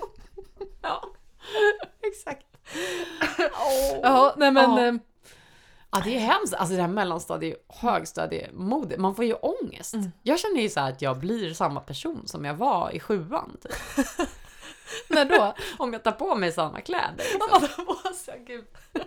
[0.82, 1.04] Ja,
[2.04, 2.46] exakt.
[4.02, 4.78] Ja, nej men...
[4.86, 5.00] Ja.
[5.98, 6.54] Ja, det är hemskt.
[6.54, 9.94] Alltså det här mellanstadie och högstadiemode, man får ju ångest.
[9.94, 10.12] Mm.
[10.24, 13.58] Jag känner ju så här att jag blir samma person som jag var i sjuan.
[13.62, 13.72] Typ.
[15.10, 15.56] När då?
[15.78, 17.08] Om jag tar på mig samma kläder.
[17.10, 17.48] Om Liksom.
[17.52, 18.66] man tar på sig, gud.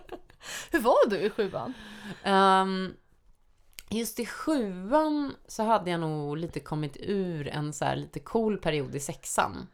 [0.71, 1.75] Hur var du i sjuan?
[2.23, 2.95] Ehm,
[3.89, 8.59] just i sjuan så hade jag nog lite kommit ur en så här lite cool
[8.59, 9.69] period i sexan.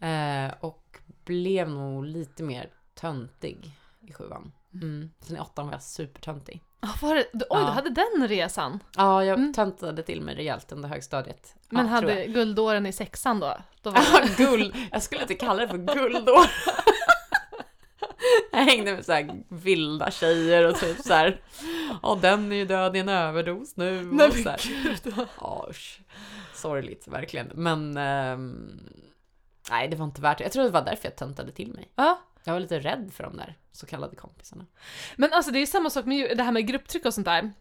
[0.00, 4.52] Eh, och blev nog lite mer töntig i sjuan.
[4.74, 5.10] Mm.
[5.20, 6.62] Sen i åttan var jag supertöntig.
[6.80, 7.58] Ah, var det, oj, Ja.
[7.58, 8.80] du hade den resan.
[8.96, 9.52] Ja, jag Mm.
[9.54, 11.54] töntade till mig rejält under högstadiet.
[11.68, 13.56] Men ja, hade guldåren i sexan då?
[13.82, 14.74] då var Ja, guld.
[14.92, 16.46] Jag skulle inte kalla det för guldår.
[18.52, 21.40] Jag hängde med så här vilda tjejer och typ så här.
[22.02, 24.02] Ja, den är ju död i en överdos nu.
[24.02, 24.60] Nej, och så här.
[24.82, 25.14] gud.
[25.40, 26.00] Ja, usch.
[26.54, 27.50] Sorgligt, verkligen.
[27.54, 28.80] Men ehm,
[29.70, 30.44] nej, det var inte värt det.
[30.44, 31.88] Jag tror det var därför jag töntade till mig.
[31.96, 32.20] Ja.
[32.44, 34.66] Jag var lite rädd för de där så kallade kompisarna.
[35.16, 37.52] Men alltså det är samma sak med djur, det här med grupptryck och sånt där.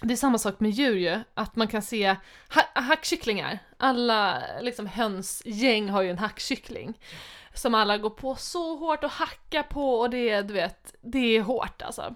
[0.00, 2.16] Det är samma sak med djur ju, att man kan se
[2.54, 3.58] ha- hackkycklingar.
[3.76, 6.98] Alla liksom hönsgäng har ju en hackkyckling.
[7.54, 11.36] Som alla går på så hårt och hackar på och det är, du vet, det
[11.36, 12.14] är hårt alltså.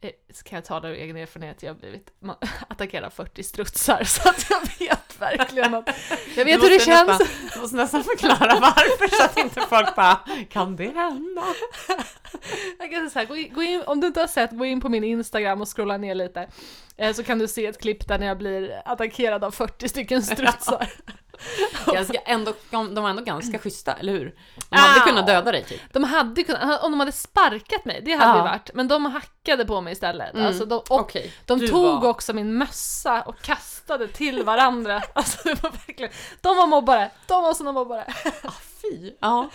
[0.00, 0.10] Eh,
[0.44, 2.10] kan jag ta det av egen erfarenhet, jag har blivit
[2.68, 5.88] attackerad av 40 strutsar så att jag vet verkligen att
[6.36, 7.08] jag vet hur det känns.
[7.08, 10.18] Nästan, du måste nästan förklara varför så att inte folk bara
[10.50, 11.44] Kan det hända?
[12.78, 14.64] Jag kan säga så här, gå in, gå in, om du inte har sett, gå
[14.64, 16.48] in på min Instagram och scrolla ner lite.
[16.96, 20.22] Eh, så kan du se ett klipp där när jag blir attackerad av 40 stycken
[20.22, 20.88] strutsar.
[21.92, 24.34] Ganska, ändå, de var ändå ganska schyssta, eller hur?
[24.70, 25.06] De hade Au.
[25.06, 25.80] kunnat döda dig typ.
[25.92, 28.36] De hade kunnat, om de hade sparkat mig, det hade Ja.
[28.36, 30.34] ju varit, men de hackade på mig istället.
[30.34, 30.46] Mm.
[30.46, 31.32] Alltså de, och Okej.
[31.46, 35.02] de du tog var- också min mössa och kastade till varandra.
[35.12, 38.04] Alltså det var verkligen, de var mobbare, de var såna mobbare.
[38.44, 39.12] Ah, fy.
[39.20, 39.50] Ja.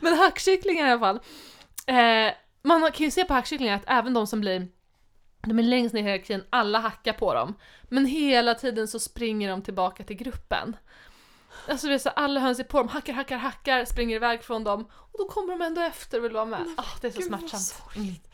[0.00, 1.20] Men hackkycklingar i alla fall.
[1.86, 2.32] Eh,
[2.62, 4.68] man kan ju se på hackkycklingar att även de som blir
[5.42, 7.54] de är längst ner i hierarkin, alla hackar på dem.
[7.82, 10.76] Men hela tiden så springer de tillbaka till gruppen.
[11.68, 14.64] Alltså det är så alla höns är på dem, hackar, hackar, hackar, springer iväg från
[14.64, 16.74] dem och då kommer de ändå efter och vill vara med.
[16.76, 17.62] Ah, det är så Gud, vad smärtsamt.
[17.62, 18.30] sorgligt.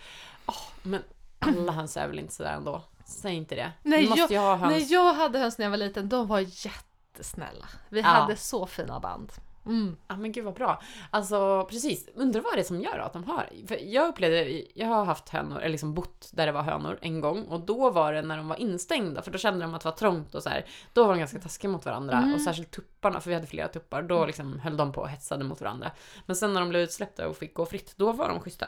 [0.47, 1.03] Åh, men
[1.39, 2.83] alla höns är väl inte sådär ändå?
[3.07, 3.73] Säg inte det.
[3.83, 4.73] Nej, måste jag- ju ha höns.
[4.91, 7.69] När jag hade höns när jag var liten, de var jättesnälla.
[7.89, 8.07] Vi Ja.
[8.07, 9.33] hade så fina band.
[9.67, 9.97] Mm.
[10.09, 10.83] Ja men gud vad bra.
[11.11, 13.49] Alltså precis, undrar vad det är som gör att de har.
[13.69, 17.21] För jag upplevde, jag har haft hönor, eller liksom bott där det var hönor en
[17.21, 19.89] gång och då var det när de var instängda för då kände de att det
[19.89, 20.67] var trångt och så här.
[20.93, 22.35] Då var de ganska taskiga mot varandra Mm.
[22.35, 25.45] och särskilt tupparna, för vi hade flera tuppar, då liksom höll de på och hetsade
[25.45, 25.91] mot varandra.
[26.27, 28.67] Men sen när de blev utsläppta och fick gå fritt, då var de schyssta.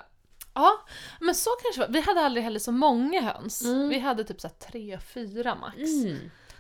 [0.55, 0.71] Ja,
[1.21, 1.89] men så kanske var.
[1.89, 3.65] Vi hade aldrig heller så många höns.
[3.65, 3.89] Mm.
[3.89, 5.77] Vi hade typ så tre, fyra max.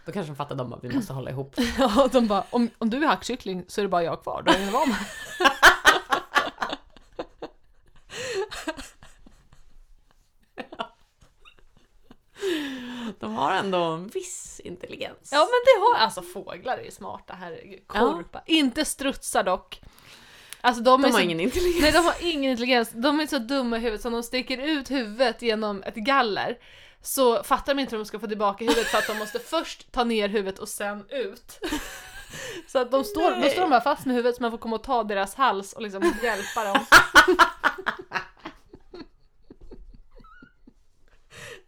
[0.06, 1.54] Då kanske de fattade de att vi måste hålla ihop.
[1.78, 4.52] Ja, de bara, om, om du är hackkyckling så är det bara jag kvar, då
[4.52, 4.94] är ingen van.
[13.18, 15.30] De har ändå en viss intelligens.
[15.32, 17.86] Ja men det har, alltså fåglar är ju smarta, herregud.
[17.86, 18.42] Korpar.
[18.46, 19.80] Inte strutsar dock.
[20.60, 21.82] Alltså de, är De har så, ingen intelligens.
[21.82, 24.58] Nej de har ingen intelligens, de är så dumma i huvudet så om de sticker
[24.58, 26.58] ut huvudet genom ett galler
[27.02, 29.92] så fattar de inte hur de ska få tillbaka huvudet för att de måste först
[29.92, 31.60] ta ner huvudet och sen ut.
[32.66, 34.76] Så att de står, då står de bara fast med huvudet så man får komma
[34.76, 36.86] och ta deras hals och liksom hjälpa dem.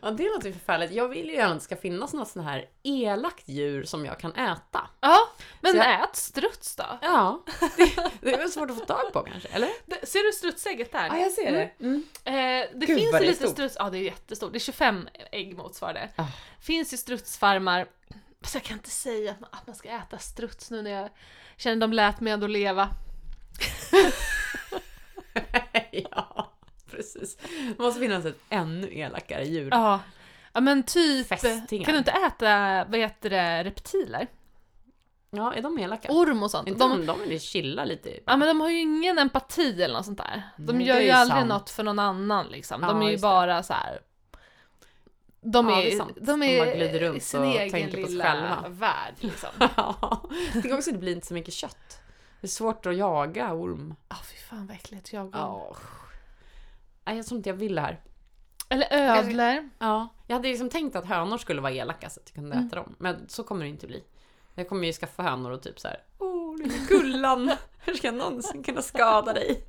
[0.00, 0.92] Ja, det låter förfärligt.
[0.92, 4.20] Jag vill ju gärna att det ska finnas något sån här elakt djur som jag
[4.20, 4.90] kan äta.
[5.00, 5.18] Ja,
[5.60, 6.98] men jag- ät struts då.
[7.02, 7.44] Ja,
[7.76, 9.68] det, det är väl svårt att få tag på kanske, eller?
[9.86, 11.16] Det- Ser du strutsägget där?
[11.16, 11.70] jag ser det.
[11.80, 12.04] Mm.
[12.24, 13.50] Eh, det Gud, finns ju lite stort.
[13.50, 16.08] struts, ja det är jättestort, det är 25 ägg motsvarar det.
[16.16, 16.26] Ah.
[16.60, 17.86] Finns ju strutsfarmar,
[18.42, 21.08] fast jag kan inte säga att man, att man ska äta struts nu när jag
[21.56, 22.88] känner de lät mig ändå leva.
[26.10, 26.35] ja,
[27.14, 27.36] precis.
[27.76, 29.68] Det måste finnas ett ännu elakare djur.
[29.70, 30.00] Ja.
[30.52, 31.84] Ja men typ, Fästingar.
[31.84, 34.26] kan du inte äta, vad heter det, reptiler?
[35.30, 36.12] Ja, är de elaka?
[36.12, 36.68] Orm och sånt.
[36.68, 38.10] inte De, de, de vill chilla lite.
[38.26, 40.42] ja men de har ju ingen empati eller något sånt där.
[40.56, 41.48] De Nej, gör ju aldrig sant.
[41.48, 42.80] något för någon annan liksom.
[42.80, 43.22] De Ja, är ju det.
[43.22, 44.00] bara så här.
[45.40, 48.06] De Ja, är, är de De är glider runt i sin och egen tänker på
[48.06, 48.64] sig lilla själva.
[48.68, 49.48] värld liksom.
[49.76, 52.00] Ja, tycker också det blir inte så mycket kött.
[52.40, 53.94] Det är svårt att jaga orm.
[54.08, 55.76] Ja fy fan vad äckligt jag Ja.
[57.06, 58.00] Nej, jag tror inte jag vill det här.
[58.68, 59.70] Eller ödlor.
[59.78, 62.66] Ja, jag hade liksom tänkt att hönor skulle vara elaka så att jag kunde Mm.
[62.66, 62.94] äta dem.
[62.98, 64.04] Men så kommer det inte bli.
[64.54, 66.02] Jag kommer ju skaffa hönor och typ så här.
[66.18, 67.52] Åh, lilla Gullan!
[67.78, 69.64] Hur ska jag någonsin kunna skada dig?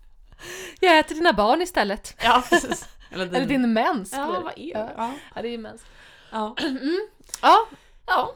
[0.80, 2.16] Jag äter dina barn istället.
[2.22, 2.88] Ja, precis.
[3.10, 4.12] Eller Eller din mens.
[4.12, 4.40] Ja, det.
[4.40, 4.94] vad är det?
[4.96, 5.12] Ja.
[5.34, 5.82] Ja, det är ju mens.
[6.32, 6.56] Ja.
[7.42, 7.66] Ja.
[8.06, 8.34] ja,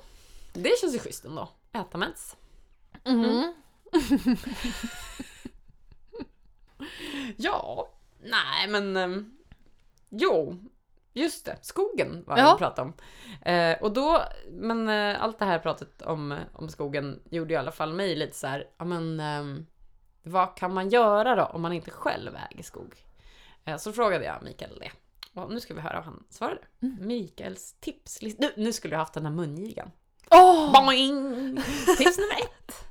[0.52, 1.48] det känns ju schysst ändå.
[1.72, 2.36] Äta mens.
[3.04, 3.54] Mm.
[7.36, 7.88] Ja,
[8.22, 8.96] nej men...
[8.96, 9.30] ehm,
[10.10, 10.56] jo,
[11.12, 11.58] just det.
[11.62, 12.44] Skogen var Ja.
[12.46, 12.94] det vi pratade om.
[13.52, 17.72] Eh, och då, men eh, allt det här pratet om, om skogen gjorde i alla
[17.72, 19.20] fall mig lite så här, ja men...
[19.20, 19.66] ehm,
[20.22, 22.94] vad kan man göra då om man inte själv äger skog?
[23.64, 24.90] Eh, så frågade jag Mikael det.
[25.40, 26.60] Och nu ska vi höra vad han svarade.
[27.00, 28.18] Mikaels tips.
[28.38, 29.90] Nu, nu skulle jag haft den här mungigan.
[30.30, 30.72] Åh!
[30.86, 31.56] Boing!
[31.98, 32.89] Tips nummer ett.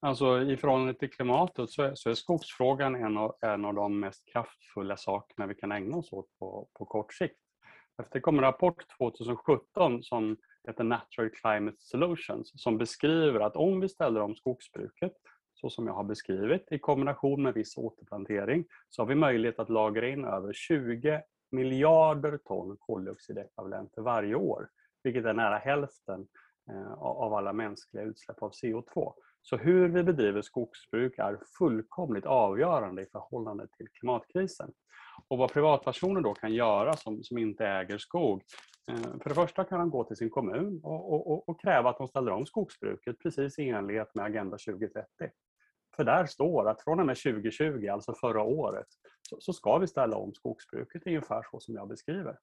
[0.00, 4.00] Alltså i förhållande till klimatet så är, så är skogsfrågan en av, en av de
[4.00, 7.38] mest kraftfulla sakerna vi kan ägna oss åt på, på kort sikt.
[8.02, 10.36] Efter det kom en rapport 2017 som
[10.66, 15.12] heter Natural Climate Solutions som beskriver att om vi ställer om skogsbruket
[15.54, 19.68] så som jag har beskrivit i kombination med viss återplantering så har vi möjlighet att
[19.68, 24.68] lagra in över 20 miljarder ton koldioxidekvivalenter varje år,
[25.02, 26.26] vilket är nära hälften
[26.70, 29.12] eh, av alla mänskliga utsläpp av CO2.
[29.42, 34.72] Så hur vi bedriver skogsbruk är fullkomligt avgörande i förhållande till klimatkrisen.
[35.28, 38.42] Och vad privatpersoner då kan göra som, som inte äger skog.
[38.90, 41.90] Eh, för det första kan de gå till sin kommun och, och, och, och kräva
[41.90, 45.06] att de ställer om skogsbruket precis i enlighet med Agenda 2030.
[45.96, 48.86] För där står att från och med 2020, alltså förra året,
[49.22, 52.38] så, så ska vi ställa om skogsbruket ungefär så som jag beskriver.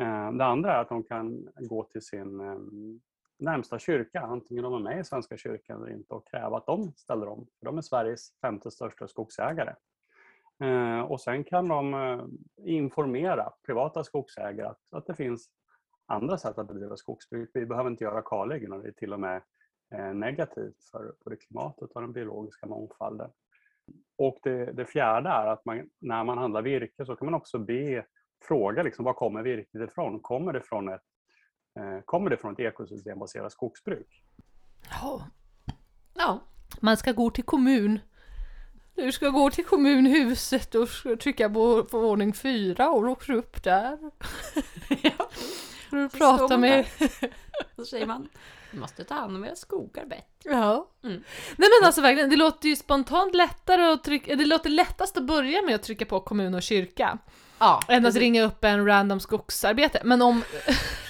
[0.00, 3.00] Eh, det andra är att de kan gå till sin ehm,
[3.38, 6.92] närmsta kyrka, antingen de är med i Svenska kyrkan eller inte, och kräva att de
[6.96, 7.46] ställer om.
[7.58, 9.74] För de är Sveriges femte största skogsägare.
[10.62, 12.24] Eh, och sen kan de eh,
[12.56, 15.50] informera privata skogsägare att, att det finns
[16.06, 17.50] andra sätt att bedriva skogsbruk.
[17.54, 19.42] Vi behöver inte göra kalhyggen och det är till och med
[19.94, 23.30] eh, negativt för både klimatet och den biologiska mångfalden.
[24.18, 27.58] Och det, det fjärde är att man, när man handlar virke så kan man också
[27.58, 28.06] be,
[28.48, 30.20] fråga liksom, var kommer virket ifrån?
[30.20, 31.02] Kommer det från ett,
[32.04, 34.22] kommer det från ett ekosystembaserat skogsbruk?
[34.90, 35.26] Ja.
[36.14, 36.40] Ja.
[36.80, 38.00] Man ska gå till kommun.
[38.94, 40.88] Du ska gå till kommunhuset och
[41.20, 43.98] trycka på, på våning fyra och åker upp där.
[45.02, 45.28] ja.
[45.90, 46.86] Du Så pratar med...
[47.76, 48.28] Då säger man,
[48.70, 50.50] vi måste ta hand om era skogar bättre.
[50.50, 50.90] Ja.
[51.02, 51.22] Mm.
[51.56, 55.24] Nej men alltså verkligen, det låter ju spontant lättare att trycka, det låter lättast att
[55.24, 57.18] börja med att trycka på kommun och kyrka.
[57.58, 60.00] Ja, Än att ringa upp en random skogsarbete.
[60.04, 60.42] Men om...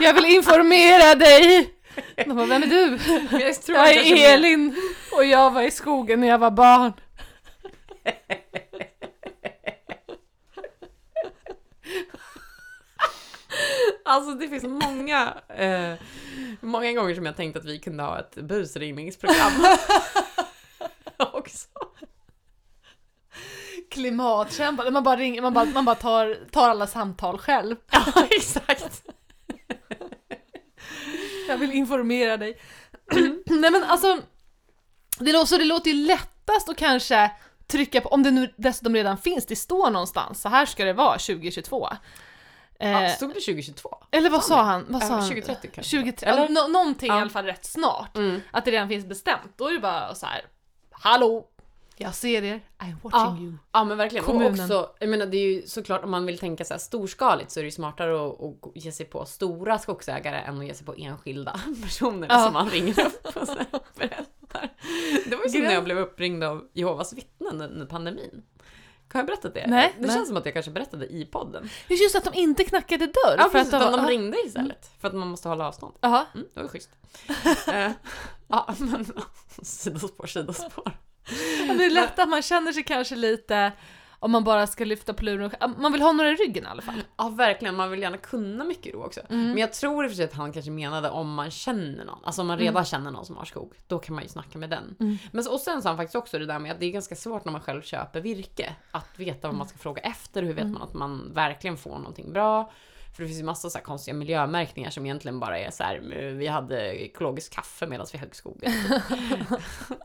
[0.00, 1.72] jag vill informera dig!
[2.16, 2.98] De bara, vem är du?
[3.38, 4.76] Jag tror Jag är Elin
[5.12, 6.92] och jag var i skogen när jag var barn.
[14.04, 15.94] Alltså det finns många, eh,
[16.60, 19.52] många gånger som jag tänkt att vi kunde ha ett busringningsprogram.
[21.18, 21.68] Också.
[23.90, 27.76] Klimatkämpar, man bara, ringer, man bara, man bara tar, tar alla samtal själv.
[27.90, 29.02] Ja, exakt.
[31.48, 32.58] Jag vill informera dig.
[33.46, 34.18] Nej men alltså,
[35.18, 37.30] det, lå- så det låter ju lättast att kanske
[37.66, 40.92] trycka på, om det nu dessutom redan finns, det står någonstans, så här ska det
[40.92, 41.88] vara 2022.
[42.80, 43.96] Eh, Ja, stod det 2022?
[44.10, 44.86] eller vad sa han?
[44.88, 45.28] Vad sa han?
[45.28, 45.96] 2030 kanske.
[45.96, 46.44] 2030, Eller?
[46.44, 46.54] eller?
[46.54, 47.18] Nå- någonting Ja.
[47.18, 48.16] i alla fall rätt snart.
[48.16, 48.40] Mm.
[48.50, 49.52] Att det redan finns bestämt.
[49.56, 50.40] Då är det bara så här.
[50.90, 51.46] Hallå!
[51.98, 53.36] Jag ser er, I'm watching Ja.
[53.40, 53.52] you.
[53.72, 54.24] Ja men verkligen.
[54.24, 54.52] Kommunen.
[54.52, 57.50] Och också, jag menar det är ju såklart om man vill tänka så här storskaligt
[57.50, 60.74] så är det ju smartare att, att ge sig på stora skogsägare än att ge
[60.74, 62.44] sig på enskilda personer Ja.
[62.44, 63.56] som man ringer upp och så
[63.94, 64.72] berättar.
[65.26, 68.42] Det var ju som när jag blev uppringd av Jehovas vittnen under pandemin.
[69.12, 69.66] Har jag berättat det?
[69.66, 70.16] Nej, det nej.
[70.16, 71.68] känns som att jag kanske berättade i podden.
[71.88, 73.34] Det är just att de inte knackade dörr.
[73.38, 74.10] Ja, för precis, att utan de ja.
[74.10, 74.90] ringde istället.
[75.00, 75.94] För att man måste hålla avstånd.
[76.00, 76.26] Jaha.
[76.34, 76.90] Mm, det var schysst.
[77.68, 77.90] Eh,
[78.48, 79.06] ja, men
[79.62, 80.92] sidospår, sidospår.
[81.78, 83.72] Det är lätt att man känner sig kanske lite,
[84.18, 86.82] om man bara ska lyfta på luren, man vill ha några i ryggen i alla
[86.82, 87.02] fall.
[87.16, 87.74] Ja, verkligen.
[87.76, 89.20] Man vill gärna kunna mycket då också.
[89.30, 89.48] Mm.
[89.48, 92.18] Men jag tror i och för sig att han kanske menade om man känner någon.
[92.24, 93.72] Alltså om man redan känner någon som har skog.
[93.86, 94.96] Då kan man ju snacka med den.
[95.00, 95.18] Mm.
[95.32, 97.16] Men så, och sen sa han faktiskt också det där med att det är ganska
[97.16, 98.72] svårt när man själv köper virke.
[98.90, 100.42] Att veta vad man ska fråga efter.
[100.42, 100.72] Hur vet Mm.
[100.72, 102.72] man att man verkligen får någonting bra?
[103.16, 105.98] För det finns ju massa så konstiga miljömärkningar som egentligen bara är så här,
[106.38, 108.72] vi hade ekologiskt kaffe medan vi högg skogen.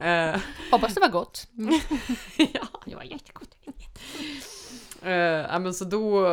[0.01, 0.35] Eh,
[0.71, 1.47] Hoppas det var gott.
[2.37, 3.55] ja, det var jättegott.
[5.03, 6.25] Uh, men så då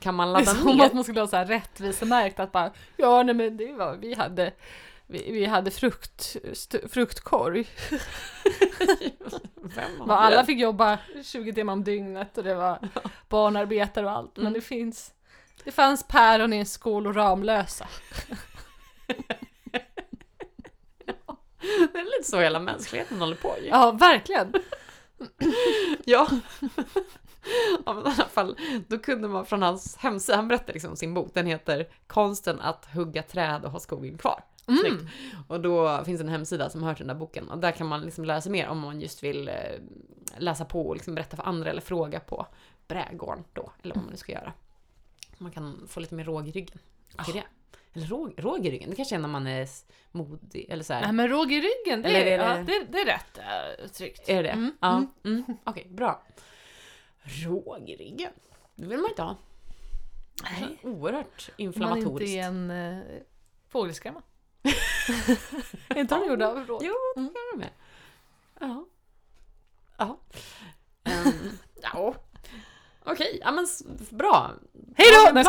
[0.00, 0.84] kan man Det är ladda som ner.
[0.86, 4.14] att man skulle ha så här rättvisemärkt att bara, ja nej men det var, vi
[4.14, 4.52] hade
[5.06, 7.66] vi, vi hade frukt, st- fruktkorg.
[10.08, 12.78] Alla fick jobba 20 timmar om dygnet och det var
[13.28, 14.36] barnarbetare och allt.
[14.36, 14.52] Men Mm.
[14.52, 15.12] det finns
[15.64, 17.86] det fanns päron i en skål och Ramlösa.
[21.92, 23.68] Det är lite så hela mänskligheten håller på ju.
[23.68, 24.52] Ja, verkligen.
[26.04, 26.28] Ja.
[27.86, 28.56] ja, men i alla fall,
[28.88, 32.88] då kunde man från hans hemsida, han berättar liksom sin bok, den heter Konsten att
[32.94, 34.44] hugga träd och ha skogen kvar.
[34.68, 35.08] Mm.
[35.48, 38.00] Och då finns en hemsida som hör till den där boken och där kan man
[38.00, 39.54] liksom lära sig mer om man just vill eh,
[40.38, 42.46] läsa på och liksom berätta för andra eller fråga på
[42.88, 44.52] brädgården då, eller vad man nu ska göra.
[45.40, 46.78] Man kan få lite mer råg i ryggen.
[47.24, 47.44] Till det.
[47.92, 49.68] Eller råg, råg i ryggen, det kanske är när man är
[50.10, 51.00] modig eller så här.
[51.02, 53.38] Nej men råg i ryggen, det Eller är, är det- ja, det, det är rätt
[53.82, 54.28] uh, tryggt.
[54.28, 54.48] Är det?
[54.50, 54.96] Mm, Ja.
[54.96, 55.08] mm.
[55.24, 55.58] Mm.
[55.64, 56.22] Okej, bra.
[57.22, 58.32] Råg i ryggen.
[58.74, 59.36] Det vill man inte ha.
[60.42, 60.78] Nej.
[60.82, 62.34] Oerhört Man inflammatoriskt.
[62.36, 63.02] inte är en uh,
[63.68, 64.22] fågelskrämma.
[65.88, 66.82] är inte de gjorda av råg?
[66.84, 67.70] Jo, det kan de med.
[68.60, 68.84] Ja.
[69.96, 70.18] Ja.
[71.04, 72.14] Um, ja.
[73.04, 73.66] Okej, ja men
[74.10, 74.50] bra.
[74.96, 75.32] Hej då!
[75.32, 75.44] Nej?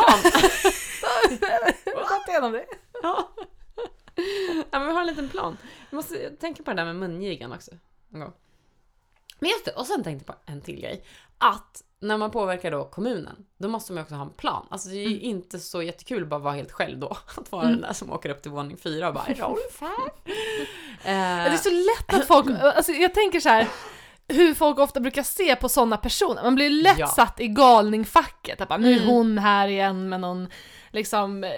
[1.84, 2.64] Jag har gått igenom det.
[3.02, 3.28] ja.
[4.70, 5.56] ja, men vi har en liten plan.
[5.90, 7.70] Vi måste tänka på det där med mungigan också.
[8.12, 8.32] En gång.
[9.38, 11.04] Men just det, och sen tänkte jag på en till grej.
[11.38, 14.66] Att när man påverkar då kommunen, då måste man också ha en plan.
[14.70, 17.06] Alltså det är ju inte så jättekul att bara vara helt själv då.
[17.36, 19.90] Att vara den där som åker upp till våning fyra och bara Rolf här.
[21.04, 23.68] Ja, Det är Eh, så lätt att folk, alltså jag tänker så här
[24.32, 26.42] hur folk ofta brukar se på sådana personer.
[26.42, 27.06] Man blir lätt Ja.
[27.06, 28.60] satt i galningfacket.
[28.60, 29.08] Att bara, nu är Mm.
[29.08, 30.48] hon här igen med någon,
[30.92, 31.50] liksom, eh,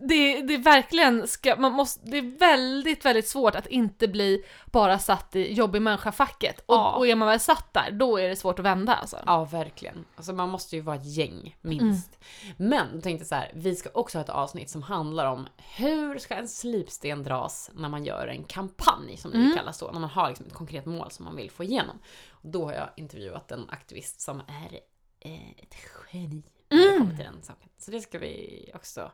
[0.00, 4.44] det, det är verkligen, ska, man måste, det är väldigt, väldigt svårt att inte bli
[4.66, 6.58] bara satt i jobbig människa-facket.
[6.60, 6.92] Och, Ja.
[6.96, 9.18] och är man väl satt där, då är det svårt att vända alltså.
[9.26, 10.04] Ja, verkligen.
[10.16, 12.18] Alltså man måste ju vara ett gäng, minst.
[12.56, 15.46] Men jag tänkte så här, vi ska också ha ett avsnitt som handlar om
[15.76, 19.56] hur ska en slipsten dras när man gör en kampanj, som det Mm.
[19.56, 21.98] kallas då, när man har liksom ett konkret mål som man vill få igenom.
[22.30, 24.80] Och då har jag intervjuat en aktivist som är
[25.20, 25.74] eh, ett
[26.12, 27.68] geni kommer till den saken.
[27.78, 29.10] Så det ska vi också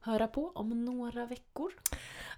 [0.00, 1.72] höra på om några veckor.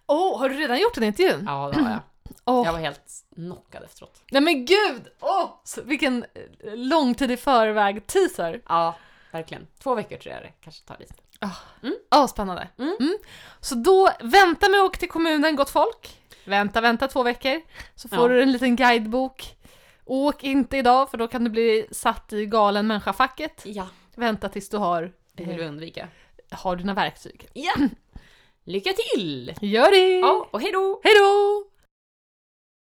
[0.07, 1.45] Åh, har du redan gjort den intervjun?
[1.47, 2.01] Ja, det har jag.
[2.45, 4.23] Åh, Jag var helt knockad efteråt.
[4.31, 5.09] Nej men gud!
[5.21, 6.23] Åh, så vilken
[6.65, 8.63] eh, lång tid i förväg teaser.
[8.69, 8.95] Ja,
[9.33, 9.67] verkligen.
[9.83, 11.15] Två veckor tror jag det kanske tar lite.
[12.11, 12.69] Ja, spännande.
[12.79, 13.19] Mm.
[13.61, 16.21] Så då, vänta med att åka till kommunen, gott folk.
[16.45, 17.61] Vänta, vänta två veckor
[17.95, 18.29] så får Ja.
[18.37, 19.57] du en liten guidebok.
[20.05, 23.63] Åk inte idag för då kan du bli satt i galen människa-facket.
[23.65, 23.87] Ja,
[24.17, 26.09] Vänta tills du har, det vill vi eh, undvika.
[26.51, 27.49] har dina verktyg.
[27.53, 27.73] Ja!
[28.65, 29.55] Lycka till!
[29.61, 30.19] Gör det!
[30.19, 31.01] Ja, och hej då!
[31.05, 31.65] Hej då!